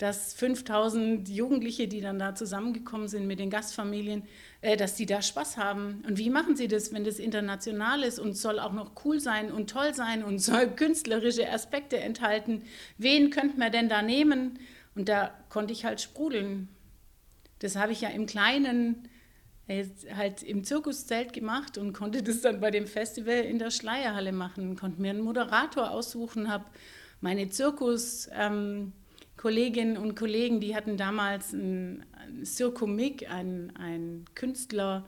dass 0.00 0.32
5000 0.32 1.28
Jugendliche, 1.28 1.86
die 1.86 2.00
dann 2.00 2.18
da 2.18 2.34
zusammengekommen 2.34 3.06
sind 3.06 3.26
mit 3.26 3.38
den 3.38 3.50
Gastfamilien, 3.50 4.22
äh, 4.62 4.74
dass 4.78 4.94
die 4.94 5.04
da 5.04 5.20
Spaß 5.20 5.58
haben. 5.58 6.02
Und 6.08 6.16
wie 6.16 6.30
machen 6.30 6.56
sie 6.56 6.68
das, 6.68 6.94
wenn 6.94 7.04
das 7.04 7.18
international 7.18 8.02
ist 8.02 8.18
und 8.18 8.32
soll 8.32 8.60
auch 8.60 8.72
noch 8.72 8.92
cool 9.04 9.20
sein 9.20 9.52
und 9.52 9.68
toll 9.68 9.94
sein 9.94 10.24
und 10.24 10.38
soll 10.40 10.68
künstlerische 10.68 11.50
Aspekte 11.50 11.98
enthalten? 12.00 12.62
Wen 12.96 13.28
könnte 13.28 13.58
man 13.58 13.72
denn 13.72 13.90
da 13.90 14.00
nehmen? 14.00 14.58
Und 14.94 15.10
da 15.10 15.34
konnte 15.50 15.74
ich 15.74 15.84
halt 15.84 16.00
sprudeln. 16.00 16.70
Das 17.58 17.76
habe 17.76 17.92
ich 17.92 18.00
ja 18.00 18.08
im 18.08 18.24
Kleinen 18.24 19.06
äh, 19.68 19.84
halt 20.16 20.42
im 20.42 20.64
Zirkuszelt 20.64 21.34
gemacht 21.34 21.76
und 21.76 21.92
konnte 21.92 22.22
das 22.22 22.40
dann 22.40 22.58
bei 22.60 22.70
dem 22.70 22.86
Festival 22.86 23.40
in 23.40 23.58
der 23.58 23.70
Schleierhalle 23.70 24.32
machen, 24.32 24.76
konnte 24.76 25.02
mir 25.02 25.10
einen 25.10 25.20
Moderator 25.20 25.90
aussuchen, 25.90 26.50
habe 26.50 26.64
meine 27.20 27.50
Zirkus... 27.50 28.30
Ähm, 28.32 28.94
Kolleginnen 29.40 29.96
und 29.96 30.16
Kollegen, 30.16 30.60
die 30.60 30.76
hatten 30.76 30.98
damals 30.98 31.54
ein, 31.54 32.04
ein 32.12 32.44
Circumig, 32.44 33.30
ein, 33.30 33.72
ein 33.74 34.26
Künstler, 34.34 35.06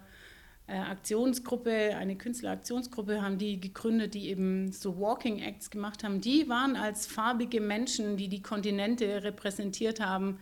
äh, 0.67 0.79
Aktionsgruppe, 0.79 1.95
eine 1.99 2.17
Künstleraktionsgruppe 2.17 3.21
haben 3.21 3.37
die 3.37 3.61
gegründet, 3.61 4.15
die 4.15 4.31
eben 4.31 4.73
so 4.73 4.99
Walking 4.99 5.41
Acts 5.41 5.69
gemacht 5.69 6.03
haben. 6.03 6.23
Die 6.23 6.49
waren 6.49 6.77
als 6.77 7.07
farbige 7.07 7.61
Menschen, 7.61 8.17
die 8.17 8.29
die 8.29 8.41
Kontinente 8.41 9.23
repräsentiert 9.23 10.01
haben, 10.01 10.39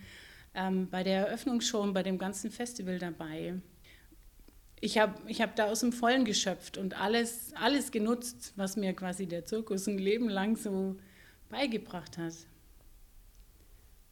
ähm, 0.54 0.88
bei 0.88 1.02
der 1.02 1.26
Eröffnungsshow 1.26 1.80
und 1.80 1.92
bei 1.92 2.04
dem 2.04 2.16
ganzen 2.16 2.52
Festival 2.52 3.00
dabei. 3.00 3.54
Ich 4.80 4.98
habe 4.98 5.14
ich 5.26 5.40
hab 5.40 5.56
da 5.56 5.66
aus 5.66 5.80
dem 5.80 5.92
Vollen 5.92 6.24
geschöpft 6.24 6.78
und 6.78 7.00
alles, 7.00 7.52
alles 7.56 7.90
genutzt, 7.90 8.52
was 8.54 8.76
mir 8.76 8.92
quasi 8.92 9.26
der 9.26 9.46
Zirkus 9.46 9.88
ein 9.88 9.98
Leben 9.98 10.28
lang 10.28 10.54
so 10.54 10.94
beigebracht 11.48 12.18
hat. 12.18 12.34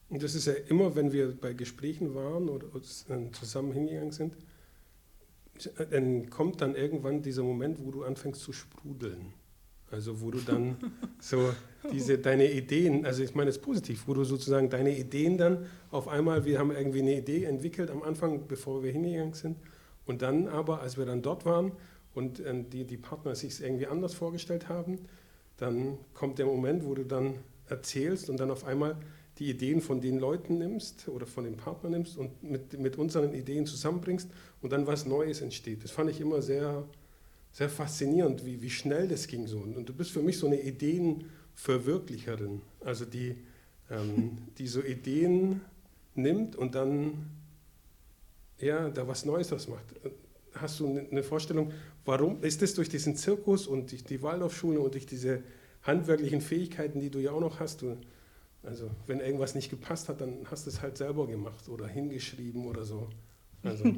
Und 0.08 0.22
das 0.22 0.34
ist 0.34 0.46
ja 0.46 0.54
immer, 0.68 0.96
wenn 0.96 1.12
wir 1.12 1.36
bei 1.38 1.52
Gesprächen 1.52 2.14
waren 2.14 2.48
oder 2.48 2.66
zusammen 2.82 3.72
hingegangen 3.72 4.12
sind, 4.12 4.34
dann 5.90 6.30
kommt 6.30 6.60
dann 6.60 6.74
irgendwann 6.74 7.20
dieser 7.20 7.42
Moment, 7.42 7.84
wo 7.84 7.90
du 7.90 8.04
anfängst 8.04 8.40
zu 8.40 8.52
sprudeln. 8.52 9.34
Also 9.90 10.20
wo 10.20 10.30
du 10.30 10.38
dann 10.38 10.76
so 11.18 11.52
diese 11.92 12.18
deine 12.18 12.50
Ideen, 12.50 13.06
also 13.06 13.22
ich 13.22 13.34
meine 13.34 13.50
es 13.50 13.58
positiv, 13.58 14.04
wo 14.06 14.14
du 14.14 14.24
sozusagen 14.24 14.68
deine 14.68 14.96
Ideen 14.96 15.38
dann 15.38 15.66
auf 15.90 16.08
einmal, 16.08 16.44
wir 16.44 16.58
haben 16.58 16.70
irgendwie 16.70 17.00
eine 17.00 17.16
Idee 17.16 17.44
entwickelt 17.44 17.90
am 17.90 18.02
Anfang, 18.02 18.46
bevor 18.46 18.82
wir 18.82 18.92
hingegangen 18.92 19.34
sind. 19.34 19.56
Und 20.06 20.22
dann 20.22 20.48
aber, 20.48 20.80
als 20.80 20.96
wir 20.96 21.06
dann 21.06 21.22
dort 21.22 21.44
waren 21.44 21.72
und 22.14 22.40
äh, 22.40 22.64
die, 22.64 22.84
die 22.84 22.96
Partner 22.96 23.34
sich 23.34 23.62
irgendwie 23.62 23.86
anders 23.86 24.14
vorgestellt 24.14 24.68
haben, 24.68 24.98
dann 25.56 25.98
kommt 26.14 26.38
der 26.38 26.46
Moment, 26.46 26.84
wo 26.84 26.94
du 26.94 27.04
dann 27.04 27.34
erzählst 27.68 28.30
und 28.30 28.38
dann 28.40 28.50
auf 28.50 28.64
einmal 28.64 28.96
die 29.38 29.50
Ideen 29.50 29.80
von 29.80 30.00
den 30.00 30.18
Leuten 30.18 30.58
nimmst 30.58 31.08
oder 31.08 31.26
von 31.26 31.44
dem 31.44 31.56
Partner 31.56 31.90
nimmst 31.90 32.18
und 32.18 32.42
mit, 32.42 32.76
mit 32.78 32.98
unseren 32.98 33.34
Ideen 33.34 33.66
zusammenbringst 33.66 34.28
und 34.62 34.72
dann 34.72 34.86
was 34.86 35.06
Neues 35.06 35.40
entsteht. 35.40 35.84
Das 35.84 35.92
fand 35.92 36.10
ich 36.10 36.20
immer 36.20 36.42
sehr, 36.42 36.84
sehr 37.52 37.68
faszinierend, 37.68 38.44
wie, 38.44 38.60
wie 38.60 38.70
schnell 38.70 39.06
das 39.06 39.28
ging 39.28 39.46
so. 39.46 39.58
Und 39.58 39.88
du 39.88 39.94
bist 39.94 40.10
für 40.10 40.22
mich 40.22 40.38
so 40.38 40.48
eine 40.48 40.60
Ideenverwirklicherin, 40.60 42.62
also 42.80 43.04
die, 43.04 43.36
ähm, 43.90 44.38
die 44.58 44.66
so 44.66 44.82
Ideen 44.82 45.60
nimmt 46.14 46.56
und 46.56 46.74
dann 46.74 47.30
ja, 48.60 48.88
da 48.88 49.06
was 49.06 49.24
Neues 49.24 49.48
draus 49.48 49.68
macht. 49.68 49.84
Hast 50.54 50.80
du 50.80 50.98
eine 51.10 51.22
Vorstellung, 51.22 51.70
warum 52.04 52.42
ist 52.42 52.60
das 52.60 52.74
durch 52.74 52.88
diesen 52.88 53.14
Zirkus 53.14 53.68
und 53.68 53.92
die, 53.92 53.98
die 53.98 54.20
Waldorfschule 54.20 54.80
und 54.80 54.94
durch 54.94 55.06
diese 55.06 55.44
handwerklichen 55.82 56.40
Fähigkeiten, 56.40 56.98
die 56.98 57.10
du 57.10 57.20
ja 57.20 57.30
auch 57.30 57.40
noch 57.40 57.60
hast? 57.60 57.82
Du, 57.82 57.96
also 58.68 58.90
wenn 59.06 59.20
irgendwas 59.20 59.54
nicht 59.54 59.70
gepasst 59.70 60.08
hat, 60.08 60.20
dann 60.20 60.46
hast 60.50 60.66
du 60.66 60.70
es 60.70 60.82
halt 60.82 60.98
selber 60.98 61.26
gemacht 61.26 61.68
oder 61.68 61.86
hingeschrieben 61.86 62.66
oder 62.66 62.84
so. 62.84 63.08
Also. 63.62 63.94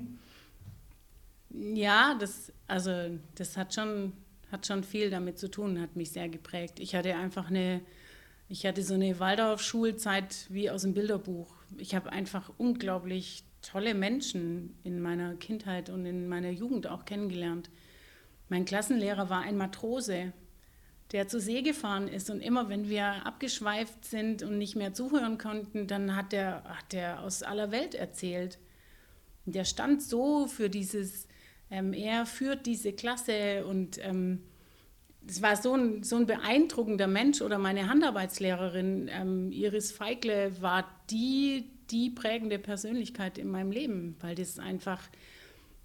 ja, 1.74 2.16
das, 2.18 2.52
also 2.68 3.18
das 3.34 3.56
hat 3.56 3.74
schon, 3.74 4.12
hat 4.50 4.66
schon 4.66 4.84
viel 4.84 5.10
damit 5.10 5.38
zu 5.38 5.50
tun, 5.50 5.80
hat 5.80 5.96
mich 5.96 6.12
sehr 6.12 6.28
geprägt. 6.28 6.78
Ich 6.78 6.94
hatte 6.94 7.16
einfach 7.16 7.50
eine, 7.50 7.80
ich 8.48 8.64
hatte 8.64 8.82
so 8.84 8.94
eine 8.94 9.18
Waldorf-Schulzeit 9.18 10.46
wie 10.48 10.70
aus 10.70 10.82
dem 10.82 10.94
Bilderbuch. 10.94 11.52
Ich 11.76 11.94
habe 11.94 12.12
einfach 12.12 12.50
unglaublich 12.56 13.44
tolle 13.62 13.94
Menschen 13.94 14.78
in 14.84 15.02
meiner 15.02 15.34
Kindheit 15.34 15.90
und 15.90 16.06
in 16.06 16.28
meiner 16.28 16.50
Jugend 16.50 16.86
auch 16.86 17.04
kennengelernt. 17.04 17.70
Mein 18.48 18.64
Klassenlehrer 18.64 19.28
war 19.30 19.42
ein 19.42 19.56
Matrose, 19.56 20.32
der 21.12 21.28
zur 21.28 21.40
See 21.40 21.62
gefahren 21.62 22.08
ist. 22.08 22.30
Und 22.30 22.40
immer 22.40 22.68
wenn 22.68 22.88
wir 22.88 23.26
abgeschweift 23.26 24.04
sind 24.04 24.42
und 24.42 24.58
nicht 24.58 24.76
mehr 24.76 24.94
zuhören 24.94 25.38
konnten, 25.38 25.86
dann 25.86 26.14
hat 26.14 26.32
der, 26.32 26.62
hat 26.64 26.92
der 26.92 27.20
aus 27.22 27.42
aller 27.42 27.70
Welt 27.70 27.94
erzählt. 27.94 28.58
Und 29.46 29.54
der 29.54 29.64
stand 29.64 30.02
so 30.02 30.46
für 30.46 30.70
dieses, 30.70 31.26
ähm, 31.70 31.92
er 31.92 32.26
führt 32.26 32.66
diese 32.66 32.92
Klasse 32.92 33.64
und 33.66 33.98
ähm, 34.04 34.42
es 35.26 35.42
war 35.42 35.56
so 35.56 35.74
ein, 35.74 36.02
so 36.02 36.16
ein 36.16 36.26
beeindruckender 36.26 37.06
Mensch. 37.06 37.42
Oder 37.42 37.58
meine 37.58 37.88
Handarbeitslehrerin 37.88 39.10
ähm, 39.12 39.52
Iris 39.52 39.92
Feigle 39.92 40.60
war 40.60 40.88
die, 41.10 41.70
die 41.90 42.10
prägende 42.10 42.58
Persönlichkeit 42.58 43.38
in 43.38 43.50
meinem 43.50 43.72
Leben, 43.72 44.16
weil 44.20 44.34
das 44.34 44.58
einfach 44.58 45.02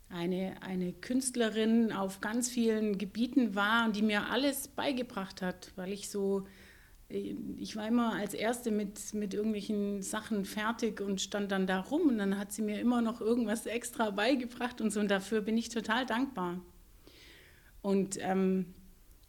eine, 0.09 0.61
eine 0.61 0.93
Künstlerin 0.93 1.91
auf 1.91 2.21
ganz 2.21 2.49
vielen 2.49 2.97
Gebieten 2.97 3.55
war 3.55 3.85
und 3.85 3.95
die 3.95 4.01
mir 4.01 4.29
alles 4.29 4.67
beigebracht 4.67 5.41
hat, 5.41 5.71
weil 5.75 5.91
ich 5.91 6.09
so, 6.09 6.47
äh, 7.09 7.35
ich 7.57 7.75
war 7.75 7.87
immer 7.87 8.13
als 8.13 8.33
Erste 8.33 8.71
mit, 8.71 9.13
mit 9.13 9.33
irgendwelchen 9.33 10.01
Sachen 10.01 10.45
fertig 10.45 11.01
und 11.01 11.21
stand 11.21 11.51
dann 11.51 11.67
da 11.67 11.79
rum 11.79 12.03
und 12.03 12.17
dann 12.17 12.37
hat 12.37 12.51
sie 12.51 12.61
mir 12.61 12.79
immer 12.79 13.01
noch 13.01 13.21
irgendwas 13.21 13.65
extra 13.65 14.11
beigebracht 14.11 14.81
und 14.81 14.91
so 14.91 14.99
und 14.99 15.09
dafür 15.09 15.41
bin 15.41 15.57
ich 15.57 15.69
total 15.69 16.05
dankbar. 16.05 16.61
Und 17.81 18.17
ähm, 18.21 18.73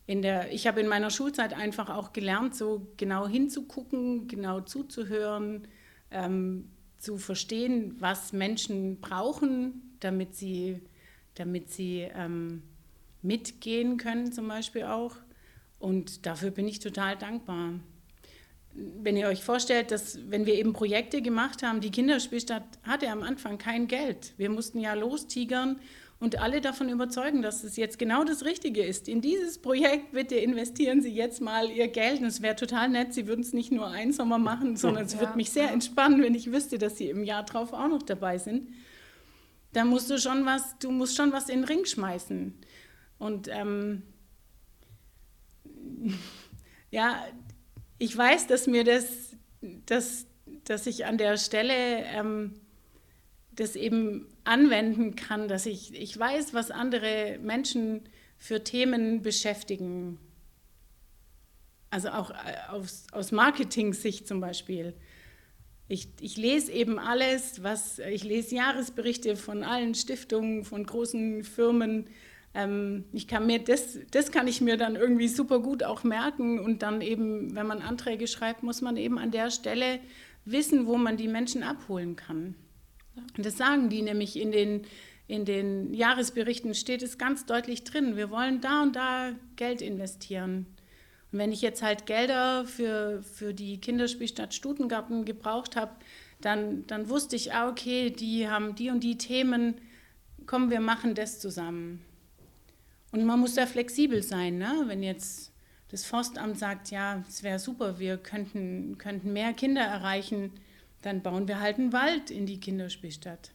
in 0.07 0.23
der, 0.23 0.53
ich 0.53 0.67
habe 0.67 0.81
in 0.81 0.89
meiner 0.89 1.11
Schulzeit 1.11 1.53
einfach 1.53 1.91
auch 1.91 2.13
gelernt, 2.13 2.55
so 2.55 2.87
genau 2.97 3.27
hinzugucken, 3.27 4.29
genau 4.29 4.61
zuzuhören, 4.61 5.67
ähm, 6.11 6.71
zu 6.97 7.19
verstehen, 7.19 7.97
was 7.99 8.33
Menschen 8.33 9.01
brauchen, 9.01 9.86
damit 10.01 10.35
sie, 10.35 10.81
damit 11.35 11.71
sie 11.71 12.09
ähm, 12.15 12.63
mitgehen 13.23 13.97
können 13.97 14.33
zum 14.33 14.49
Beispiel 14.49 14.85
auch. 14.85 15.17
Und 15.79 16.27
dafür 16.27 16.51
bin 16.51 16.69
ich 16.69 16.79
total 16.79 17.17
dankbar. 17.17 17.75
wenn 18.75 19.17
ihr 19.17 19.27
euch 19.29 19.43
vorstellt, 19.43 19.91
dass 19.91 20.19
wenn 20.31 20.45
wir 20.45 20.55
eben 20.55 20.75
Projekte 20.75 21.23
gemacht 21.23 21.63
haben, 21.63 21.81
die 21.81 21.91
Kinderspielstadt 21.91 22.65
hatte 22.83 23.09
am 23.11 23.23
Anfang 23.23 23.57
kein 23.57 23.89
Geld. 23.89 24.35
Wir 24.37 24.51
mussten 24.51 24.81
ja 24.81 24.93
lostigern 24.93 25.81
und 26.19 26.41
alle 26.41 26.63
davon 26.63 26.89
überzeugen, 26.89 27.43
dass 27.43 27.63
es 27.63 27.77
jetzt 27.77 27.99
genau 27.99 28.25
das 28.25 28.45
Richtige 28.45 28.83
ist. 28.83 29.07
In 29.07 29.21
dieses 29.21 29.59
Projekt 29.59 30.13
bitte 30.13 30.37
investieren 30.37 31.03
Sie 31.03 31.11
jetzt 31.11 31.43
mal 31.43 31.71
Ihr 31.71 31.89
Geld. 31.89 32.21
Und 32.21 32.27
es 32.27 32.41
wäre 32.41 32.57
total 32.57 32.89
nett, 32.89 33.13
Sie 33.13 33.27
würden 33.27 33.43
es 33.43 33.53
nicht 33.53 33.71
nur 33.71 33.89
einen 33.89 34.13
Sommer 34.13 34.39
machen, 34.39 34.77
sondern 34.77 35.05
es 35.05 35.15
ja. 35.15 35.21
würde 35.21 35.37
mich 35.37 35.51
sehr 35.51 35.71
entspannen, 35.71 36.23
wenn 36.23 36.35
ich 36.35 36.53
wüsste, 36.53 36.79
dass 36.79 36.97
Sie 36.97 37.11
im 37.11 37.23
Jahr 37.23 37.45
drauf 37.45 37.75
auch 37.75 37.89
noch 37.89 38.03
dabei 38.03 38.39
sind. 38.39 38.69
Da 39.77 39.85
musst 39.85 40.09
du 40.09 40.19
schon 40.19 40.47
was, 40.47 40.79
du 40.79 40.91
musst 40.91 41.19
schon 41.19 41.33
was 41.33 41.51
in 41.51 41.61
den 41.61 41.65
Ring 41.65 41.85
schmeißen. 41.85 42.55
Und 43.19 43.49
ähm, 43.49 44.05
ja, 46.91 47.27
ich 47.99 48.17
weiß, 48.17 48.47
dass 48.47 48.67
mir 48.69 48.85
das, 48.85 49.37
dass, 49.61 50.25
dass 50.65 50.87
ich 50.87 51.05
an 51.05 51.19
der 51.19 51.37
Stelle 51.37 51.75
ähm, 52.07 52.59
das 53.53 53.77
eben 53.77 54.27
anwenden 54.45 55.15
kann, 55.15 55.47
dass 55.47 55.67
ich, 55.67 55.93
ich 55.93 56.19
weiß, 56.19 56.55
was 56.55 56.71
andere 56.71 57.39
Menschen 57.43 58.09
für 58.39 58.65
Themen 58.65 59.21
beschäftigen. 59.21 60.19
Also 61.91 62.09
auch 62.09 62.31
äh, 62.31 62.71
aus, 62.71 63.09
aus 63.13 63.31
Marketing-Sicht 63.31 64.27
zum 64.27 64.41
Beispiel. 64.41 64.95
Ich, 65.89 66.09
ich 66.21 66.37
lese 66.37 66.73
eben 66.73 66.99
alles, 66.99 67.63
was 67.63 68.01
ich 68.01 68.25
lese 68.25 68.57
Jahresberichte 68.57 69.37
von 69.37 69.63
allen 69.63 69.95
Stiftungen, 69.95 70.65
von 70.65 70.85
großen 70.85 71.45
Firmen. 71.45 72.09
Ähm, 72.55 73.05
ich 73.13 73.29
kann 73.29 73.47
mir 73.47 73.61
das, 73.61 73.99
das 74.11 74.33
kann 74.33 74.49
ich 74.49 74.61
mir 74.61 74.77
dann 74.77 74.97
irgendwie 74.97 75.29
super 75.29 75.61
gut 75.61 75.85
auch 75.85 76.03
merken 76.03 76.59
und 76.59 76.83
dann 76.83 77.03
eben, 77.03 77.55
wenn 77.55 77.67
man 77.67 77.83
Anträge 77.83 78.27
schreibt, 78.27 78.65
muss 78.65 78.81
man 78.81 78.97
eben 78.97 79.19
an 79.19 79.31
der 79.31 79.51
Stelle 79.51 80.01
wissen, 80.45 80.87
wo 80.87 80.97
man 80.97 81.17
die 81.17 81.29
Menschen 81.29 81.63
abholen 81.63 82.17
kann. 82.17 82.57
Und 83.37 83.47
das 83.47 83.57
sagen 83.57 83.89
die 83.89 84.03
nämlich 84.03 84.39
in 84.39 84.51
den, 84.51 84.83
in 85.29 85.45
den 85.45 85.95
Jahresberichten, 85.95 86.75
steht 86.75 87.03
es 87.03 87.19
ganz 87.19 87.47
deutlich 87.47 87.85
drin. 87.85 88.17
Wir 88.17 88.31
wollen 88.31 88.61
da 88.61 88.83
und 88.83 88.97
da 88.97 89.33
Geld 89.57 89.83
investieren. 89.83 90.67
Und 91.33 91.39
wenn 91.39 91.53
ich 91.53 91.63
jetzt 91.63 91.83
halt 91.83 92.07
Gelder 92.07 92.65
für, 92.65 93.23
für 93.23 93.53
die 93.53 93.81
Kinderspielstadt 93.81 94.55
Stutengarten 94.55 95.25
gebraucht 95.25 95.77
habe, 95.77 95.93
dann, 96.41 96.87
dann 96.87 97.09
wusste 97.09 97.37
ich, 97.37 97.53
ah, 97.53 97.69
okay, 97.69 98.11
die 98.11 98.49
haben 98.49 98.75
die 98.75 98.91
und 98.91 99.03
die 99.03 99.19
Themen, 99.19 99.81
komm, 100.47 100.71
wir 100.71 100.81
machen 100.81 101.15
das 101.15 101.41
zusammen. 101.41 102.05
Und 103.13 103.25
man 103.25 103.41
muss 103.41 103.55
da 103.55 103.67
flexibel 103.67 104.23
sein, 104.23 104.59
ne? 104.59 104.85
wenn 104.87 105.03
jetzt 105.03 105.53
das 105.89 106.05
Forstamt 106.05 106.59
sagt, 106.59 106.91
ja, 106.91 107.25
es 107.29 107.43
wäre 107.43 107.59
super, 107.59 107.99
wir 107.99 108.19
könnten, 108.19 108.99
könnten 108.99 109.33
mehr 109.33 109.53
Kinder 109.53 109.83
erreichen, 109.83 110.53
dann 111.03 111.23
bauen 111.23 111.47
wir 111.49 111.61
halt 111.61 111.79
einen 111.79 111.93
Wald 111.93 112.31
in 112.31 112.47
die 112.47 112.59
Kinderspielstadt. 112.61 113.53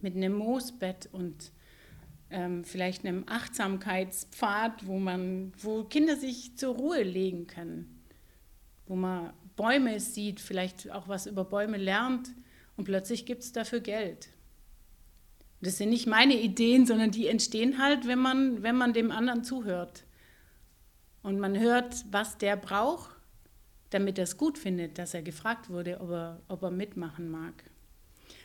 Mit 0.00 0.16
einem 0.16 0.32
Moosbett 0.32 1.08
und 1.12 1.52
ähm, 2.32 2.64
vielleicht 2.64 3.04
einem 3.04 3.24
Achtsamkeitspfad, 3.26 4.86
wo, 4.86 4.98
man, 4.98 5.52
wo 5.58 5.84
Kinder 5.84 6.16
sich 6.16 6.56
zur 6.56 6.74
Ruhe 6.76 7.02
legen 7.02 7.46
können. 7.46 8.02
Wo 8.86 8.96
man 8.96 9.32
Bäume 9.56 10.00
sieht, 10.00 10.40
vielleicht 10.40 10.90
auch 10.90 11.08
was 11.08 11.26
über 11.26 11.44
Bäume 11.44 11.76
lernt 11.76 12.30
und 12.76 12.84
plötzlich 12.84 13.26
gibt 13.26 13.42
es 13.42 13.52
dafür 13.52 13.80
Geld. 13.80 14.28
Das 15.60 15.78
sind 15.78 15.90
nicht 15.90 16.06
meine 16.06 16.40
Ideen, 16.40 16.86
sondern 16.86 17.12
die 17.12 17.28
entstehen 17.28 17.78
halt, 17.78 18.06
wenn 18.08 18.18
man, 18.18 18.62
wenn 18.62 18.76
man 18.76 18.92
dem 18.92 19.12
anderen 19.12 19.44
zuhört. 19.44 20.04
Und 21.22 21.38
man 21.38 21.56
hört, 21.56 22.04
was 22.10 22.36
der 22.38 22.56
braucht 22.56 23.12
damit 23.92 24.18
er 24.18 24.24
es 24.24 24.36
gut 24.36 24.58
findet, 24.58 24.98
dass 24.98 25.14
er 25.14 25.22
gefragt 25.22 25.68
wurde, 25.70 26.00
ob 26.00 26.10
er, 26.10 26.40
ob 26.48 26.62
er 26.62 26.70
mitmachen 26.70 27.30
mag. 27.30 27.54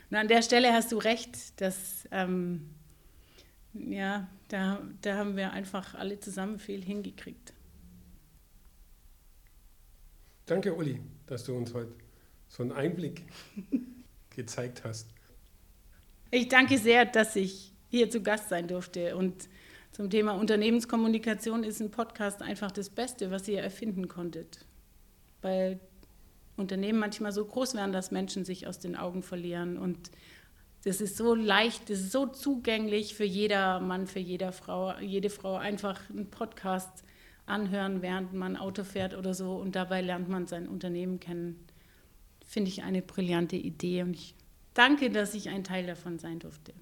Und 0.09 0.17
an 0.17 0.27
der 0.27 0.41
Stelle 0.41 0.73
hast 0.73 0.91
du 0.91 0.97
recht, 0.97 1.59
dass 1.61 2.07
ähm, 2.11 2.73
ja, 3.91 4.27
da, 4.47 4.81
da 5.01 5.17
haben 5.17 5.35
wir 5.35 5.51
einfach 5.51 5.95
alle 5.95 6.19
zusammen 6.19 6.59
viel 6.59 6.83
hingekriegt. 6.83 7.53
Danke, 10.45 10.73
Uli, 10.73 10.99
dass 11.25 11.43
du 11.43 11.55
uns 11.55 11.73
heute 11.73 11.93
so 12.47 12.63
einen 12.63 12.71
Einblick 12.71 13.23
gezeigt 14.29 14.83
hast. 14.83 15.09
Ich 16.31 16.47
danke 16.47 16.77
sehr, 16.77 17.05
dass 17.05 17.35
ich 17.35 17.73
hier 17.89 18.09
zu 18.09 18.21
Gast 18.21 18.49
sein 18.49 18.67
durfte. 18.67 19.17
Und 19.17 19.49
zum 19.91 20.09
Thema 20.09 20.33
Unternehmenskommunikation 20.33 21.63
ist 21.63 21.81
ein 21.81 21.91
Podcast 21.91 22.41
einfach 22.41 22.71
das 22.71 22.89
Beste, 22.89 23.31
was 23.31 23.47
ihr 23.47 23.61
erfinden 23.61 24.07
konntet 24.07 24.65
weil 25.41 25.79
Unternehmen 26.55 26.99
manchmal 26.99 27.31
so 27.31 27.45
groß 27.45 27.75
werden, 27.75 27.91
dass 27.91 28.11
Menschen 28.11 28.45
sich 28.45 28.67
aus 28.67 28.79
den 28.79 28.95
Augen 28.95 29.23
verlieren. 29.23 29.77
Und 29.77 30.11
das 30.87 31.01
ist 31.01 31.17
so 31.17 31.35
leicht, 31.35 31.89
das 31.89 31.99
ist 31.99 32.13
so 32.13 32.27
zugänglich 32.27 33.13
für 33.13 33.25
jeder 33.25 33.81
Mann, 33.81 34.07
für 34.07 34.19
jede 34.19 34.53
Frau, 34.53 34.97
jede 34.99 35.29
Frau 35.29 35.57
einfach 35.57 35.99
einen 36.09 36.29
Podcast 36.29 37.03
anhören, 37.45 38.01
während 38.01 38.31
man 38.31 38.55
Auto 38.55 38.85
fährt 38.85 39.13
oder 39.13 39.33
so 39.33 39.57
und 39.57 39.75
dabei 39.75 39.99
lernt 39.99 40.29
man 40.29 40.47
sein 40.47 40.65
Unternehmen 40.69 41.19
kennen. 41.19 41.67
Finde 42.45 42.69
ich 42.69 42.83
eine 42.83 43.01
brillante 43.01 43.57
Idee 43.57 44.03
und 44.03 44.13
ich 44.13 44.33
danke, 44.73 45.09
dass 45.09 45.33
ich 45.33 45.49
ein 45.49 45.65
Teil 45.65 45.85
davon 45.85 46.19
sein 46.19 46.39
durfte. 46.39 46.73